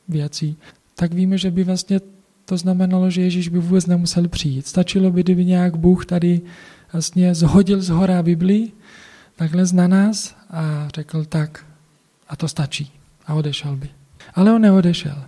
věcí, 0.09 0.56
tak 0.94 1.14
víme, 1.14 1.38
že 1.38 1.50
by 1.50 1.64
vlastně 1.64 2.00
to 2.44 2.56
znamenalo, 2.56 3.11
že 3.11 3.22
Ježíš 3.22 3.48
by 3.48 3.59
vůbec 3.59 3.87
nemusel 3.87 4.28
přijít. 4.28 4.66
Stačilo 4.66 5.11
by, 5.11 5.22
kdyby 5.22 5.44
nějak 5.44 5.76
Bůh 5.76 6.06
tady 6.06 6.40
vlastně 6.92 7.35
zhodil 7.35 7.83
z 7.83 7.88
hora 7.88 8.22
Biblii, 8.22 8.72
takhle 9.40 9.64
na 9.72 9.88
nás 9.88 10.37
a 10.50 10.88
řekl 10.94 11.24
tak 11.24 11.66
a 12.29 12.37
to 12.37 12.48
stačí 12.48 12.92
a 13.26 13.35
odešel 13.35 13.76
by. 13.76 13.90
Ale 14.35 14.53
on 14.53 14.62
neodešel. 14.62 15.24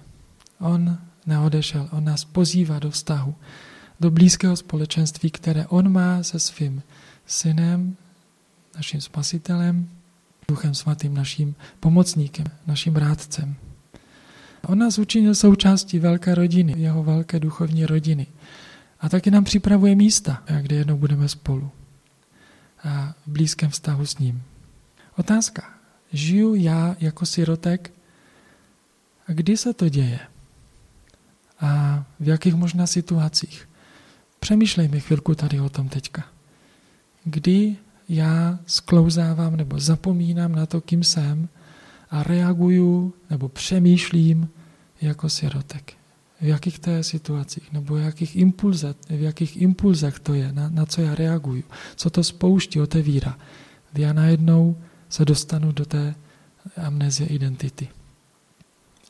On 0.58 0.98
neodešel. 1.26 1.88
On 1.92 2.04
nás 2.04 2.24
pozývá 2.24 2.78
do 2.78 2.90
vztahu, 2.90 3.34
do 4.00 4.10
blízkého 4.10 4.56
společenství, 4.56 5.30
které 5.30 5.66
on 5.66 5.92
má 5.92 6.22
se 6.22 6.38
svým 6.38 6.82
synem, 7.26 7.96
naším 8.76 9.00
spasitelem, 9.00 9.88
Duchem 10.48 10.74
Svatým, 10.74 11.14
naším 11.14 11.54
pomocníkem, 11.80 12.46
naším 12.66 12.96
rádcem. 12.96 13.54
On 14.66 14.78
nás 14.78 14.98
učinil 14.98 15.34
součástí 15.34 15.98
velké 15.98 16.34
rodiny, 16.34 16.74
jeho 16.76 17.02
velké 17.02 17.40
duchovní 17.40 17.86
rodiny. 17.86 18.26
A 19.00 19.08
taky 19.08 19.30
nám 19.30 19.44
připravuje 19.44 19.94
místa, 19.94 20.42
kde 20.60 20.76
jednou 20.76 20.96
budeme 20.96 21.28
spolu. 21.28 21.70
A 22.84 23.14
v 23.26 23.30
blízkém 23.30 23.70
vztahu 23.70 24.06
s 24.06 24.18
ním. 24.18 24.42
Otázka. 25.16 25.74
Žiju 26.12 26.54
já 26.54 26.96
jako 27.00 27.26
sirotek? 27.26 27.92
A 29.28 29.32
kdy 29.32 29.56
se 29.56 29.72
to 29.72 29.88
děje? 29.88 30.20
A 31.60 32.04
v 32.20 32.28
jakých 32.28 32.54
možná 32.54 32.86
situacích? 32.86 33.68
Přemýšlejme 34.40 35.00
chvilku 35.00 35.34
tady 35.34 35.60
o 35.60 35.68
tom 35.68 35.88
teďka. 35.88 36.24
Kdy 37.24 37.76
já 38.08 38.58
sklouzávám 38.66 39.56
nebo 39.56 39.80
zapomínám 39.80 40.52
na 40.52 40.66
to, 40.66 40.80
kým 40.80 41.04
jsem 41.04 41.48
a 42.10 42.22
reaguju 42.22 43.14
nebo 43.30 43.48
přemýšlím 43.48 44.48
jako 45.00 45.28
sirotek. 45.30 46.01
V 46.42 46.44
jakých 46.44 46.78
to 46.78 46.90
je 46.90 47.04
situacích, 47.04 47.72
nebo 47.72 47.96
jakých, 47.96 48.36
impulzech, 48.36 48.96
v 49.08 49.20
jakých 49.20 49.62
impulzech 49.62 50.18
to 50.18 50.34
je, 50.34 50.52
na, 50.52 50.68
na 50.68 50.86
co 50.86 51.00
já 51.00 51.14
reaguju, 51.14 51.62
co 51.96 52.10
to 52.10 52.24
spouští, 52.24 52.80
otevírá. 52.80 53.38
Já 53.94 54.12
najednou 54.12 54.76
se 55.08 55.24
dostanu 55.24 55.72
do 55.72 55.84
té 55.84 56.14
amnézie 56.76 57.28
identity. 57.28 57.88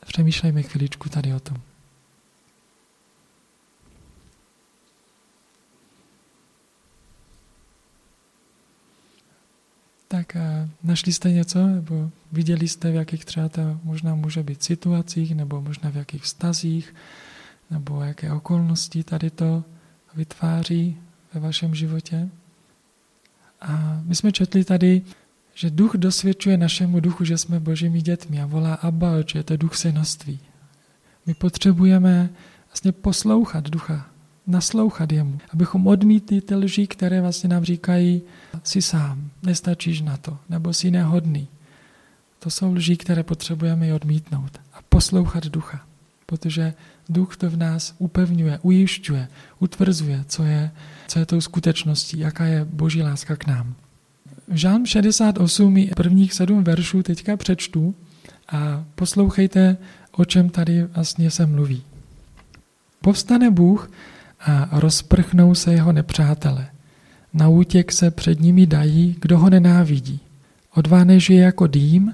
Přemýšlejme 0.07 0.63
chviličku 0.63 1.09
tady 1.09 1.33
o 1.33 1.39
tom. 1.39 1.57
Tak 10.25 10.37
našli 10.83 11.13
jste 11.13 11.31
něco, 11.31 11.67
nebo 11.67 12.11
viděli 12.31 12.67
jste, 12.67 12.91
v 12.91 12.95
jakých 12.95 13.25
třeba 13.25 13.49
to 13.49 13.79
možná 13.83 14.15
může 14.15 14.43
být 14.43 14.63
situacích, 14.63 15.35
nebo 15.35 15.61
možná 15.61 15.89
v 15.89 15.95
jakých 15.95 16.23
vztazích, 16.23 16.95
nebo 17.71 18.01
jaké 18.01 18.31
okolnosti 18.31 19.03
tady 19.03 19.29
to 19.29 19.63
vytváří 20.15 20.97
ve 21.33 21.39
vašem 21.39 21.75
životě. 21.75 22.29
A 23.61 24.01
my 24.03 24.15
jsme 24.15 24.31
četli 24.31 24.63
tady, 24.63 25.01
že 25.53 25.69
duch 25.69 25.95
dosvědčuje 25.95 26.57
našemu 26.57 26.99
duchu, 26.99 27.25
že 27.25 27.37
jsme 27.37 27.59
božími 27.59 28.01
dětmi 28.01 28.41
a 28.41 28.45
volá 28.45 28.73
Abba, 28.73 29.11
že 29.27 29.39
je 29.39 29.43
to 29.43 29.57
duch 29.57 29.75
synoství. 29.75 30.39
My 31.25 31.33
potřebujeme 31.33 32.29
vlastně 32.67 32.91
poslouchat 32.91 33.69
ducha, 33.69 34.09
naslouchat 34.47 35.11
jemu, 35.11 35.39
abychom 35.53 35.87
odmítli 35.87 36.41
ty 36.41 36.55
lži, 36.55 36.87
které 36.87 37.21
vlastně 37.21 37.49
nám 37.49 37.63
říkají, 37.63 38.21
si 38.63 38.81
sám, 38.81 39.29
nestačíš 39.43 40.01
na 40.01 40.17
to, 40.17 40.37
nebo 40.49 40.73
si 40.73 40.91
nehodný. 40.91 41.47
To 42.39 42.49
jsou 42.49 42.73
lži, 42.73 42.97
které 42.97 43.23
potřebujeme 43.23 43.93
odmítnout 43.93 44.51
a 44.73 44.79
poslouchat 44.89 45.45
ducha, 45.45 45.85
protože 46.25 46.73
duch 47.09 47.37
to 47.37 47.49
v 47.49 47.57
nás 47.57 47.95
upevňuje, 47.97 48.59
ujišťuje, 48.61 49.27
utvrzuje, 49.59 50.23
co 50.27 50.43
je, 50.43 50.71
co 51.07 51.19
je 51.19 51.25
tou 51.25 51.41
skutečností, 51.41 52.19
jaká 52.19 52.45
je 52.45 52.65
boží 52.65 53.01
láska 53.01 53.35
k 53.35 53.47
nám. 53.47 53.75
Žálm 54.51 54.85
68, 54.85 55.87
prvních 55.95 56.33
sedm 56.33 56.63
veršů 56.63 57.03
teďka 57.03 57.37
přečtu 57.37 57.95
a 58.49 58.85
poslouchejte, 58.95 59.77
o 60.11 60.25
čem 60.25 60.49
tady 60.49 60.83
vlastně 60.83 61.31
se 61.31 61.45
mluví. 61.45 61.83
Povstane 63.01 63.51
Bůh 63.51 63.91
a 64.45 64.79
rozprchnou 64.79 65.55
se 65.55 65.73
jeho 65.73 65.91
nepřátele. 65.91 66.67
Na 67.33 67.47
útěk 67.47 67.91
se 67.91 68.11
před 68.11 68.39
nimi 68.41 68.65
dají, 68.65 69.15
kdo 69.21 69.39
ho 69.39 69.49
nenávidí. 69.49 70.19
Odváne 70.75 71.19
žije 71.19 71.41
jako 71.41 71.67
dým, 71.67 72.13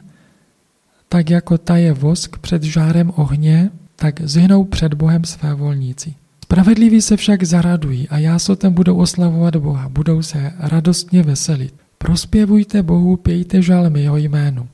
tak 1.09 1.29
jako 1.29 1.57
taje 1.57 1.93
vosk 1.93 2.37
před 2.37 2.63
žárem 2.63 3.11
ohně, 3.15 3.69
tak 3.95 4.21
zhnou 4.21 4.63
před 4.63 4.93
Bohem 4.93 5.23
své 5.23 5.53
volníci. 5.53 6.13
Spravedliví 6.43 7.01
se 7.01 7.17
však 7.17 7.43
zaradují 7.43 8.09
a 8.09 8.17
jásotem 8.17 8.73
budou 8.73 8.97
oslavovat 8.97 9.55
Boha, 9.55 9.89
budou 9.89 10.21
se 10.21 10.53
radostně 10.59 11.23
veselit. 11.23 11.73
Prospěvujte 11.97 12.83
Bohu, 12.83 13.17
pějte 13.17 13.61
žalmy 13.61 14.01
jeho 14.01 14.17
jménu. 14.17 14.67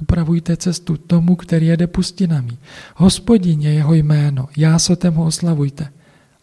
Upravujte 0.00 0.56
cestu 0.56 0.96
tomu, 0.96 1.36
který 1.36 1.66
jede 1.66 1.86
pustinami. 1.86 2.52
Hospodině 2.96 3.72
jeho 3.72 3.94
jméno, 3.94 4.48
jásotem 4.56 5.14
ho 5.14 5.24
oslavujte. 5.24 5.88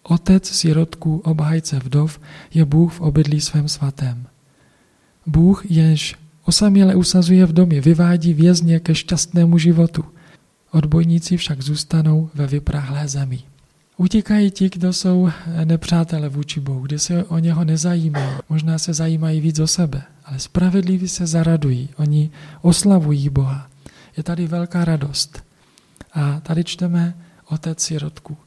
Otec 0.08 0.48
sirotků, 0.50 1.18
obhajce 1.18 1.80
vdov, 1.80 2.20
je 2.54 2.66
Bůh 2.66 2.94
v 2.94 3.02
obydlí 3.02 3.42
svém 3.42 3.68
svatém. 3.68 4.28
Bůh, 5.26 5.72
jenž 5.72 6.16
osaměle 6.46 6.96
usazuje 6.96 7.46
v 7.46 7.54
domě, 7.54 7.82
vyvádí 7.82 8.34
vězně 8.34 8.80
ke 8.80 8.96
šťastnému 8.96 9.58
životu. 9.58 10.06
Odbojníci 10.72 11.38
však 11.38 11.62
zůstanou 11.62 12.30
ve 12.34 12.48
vyprahlé 12.48 13.08
zemi. 13.08 13.40
Utíkají 13.98 14.52
ti, 14.52 14.70
kdo 14.70 14.94
jsou 14.94 15.30
nepřátelé 15.66 16.30
vůči 16.30 16.60
Bohu, 16.60 16.80
kde 16.80 17.00
se 17.00 17.24
o 17.24 17.40
něho 17.40 17.64
nezajímají. 17.64 18.36
Možná 18.50 18.78
se 18.78 18.94
zajímají 18.94 19.42
víc 19.42 19.60
o 19.60 19.68
sebe, 19.68 20.02
ale 20.26 20.40
spravedliví 20.40 21.08
se 21.08 21.28
zaradují. 21.28 21.90
Oni 21.98 22.30
oslavují 22.62 23.30
Boha. 23.30 23.70
Je 24.18 24.24
tady 24.24 24.48
velká 24.48 24.86
radost. 24.86 25.44
A 26.14 26.40
tady 26.40 26.64
čteme 26.64 27.14
otec 27.50 27.80
sirotku 27.80 28.38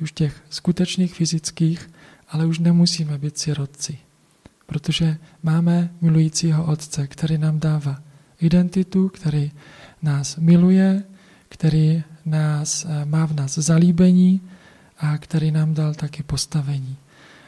už 0.00 0.12
těch 0.12 0.42
skutečných 0.50 1.14
fyzických, 1.14 1.90
ale 2.28 2.46
už 2.46 2.58
nemusíme 2.58 3.18
být 3.18 3.38
sirotci, 3.38 3.98
protože 4.66 5.16
máme 5.42 5.90
milujícího 6.00 6.64
Otce, 6.64 7.06
který 7.06 7.38
nám 7.38 7.60
dává 7.60 8.02
identitu, 8.40 9.08
který 9.08 9.52
nás 10.02 10.36
miluje, 10.36 11.02
který 11.48 12.02
nás, 12.24 12.86
má 13.04 13.26
v 13.26 13.34
nás 13.34 13.54
zalíbení 13.54 14.40
a 14.98 15.18
který 15.18 15.50
nám 15.50 15.74
dal 15.74 15.94
taky 15.94 16.22
postavení. 16.22 16.96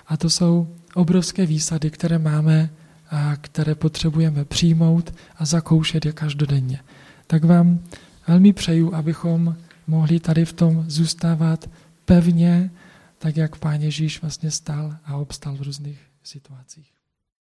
A 0.06 0.16
to 0.16 0.30
jsou 0.30 0.68
obrovské 0.94 1.46
výsady, 1.46 1.90
které 1.90 2.18
máme 2.18 2.70
a 3.10 3.36
které 3.36 3.74
potřebujeme 3.74 4.44
přijmout 4.44 5.14
a 5.36 5.44
zakoušet 5.44 6.06
je 6.06 6.12
každodenně. 6.12 6.80
Tak 7.26 7.44
vám 7.44 7.80
velmi 8.28 8.52
přeju, 8.52 8.94
abychom 8.94 9.56
mohli 9.86 10.20
tady 10.20 10.44
v 10.44 10.52
tom 10.52 10.84
zůstávat 10.88 11.70
pevně, 12.04 12.70
tak 13.18 13.36
jak 13.36 13.56
Pán 13.56 13.80
Ježíš 13.80 14.20
vlastně 14.20 14.50
stal 14.50 14.96
a 15.04 15.16
obstal 15.16 15.56
v 15.56 15.62
různých 15.62 16.00
situacích. 16.22 16.93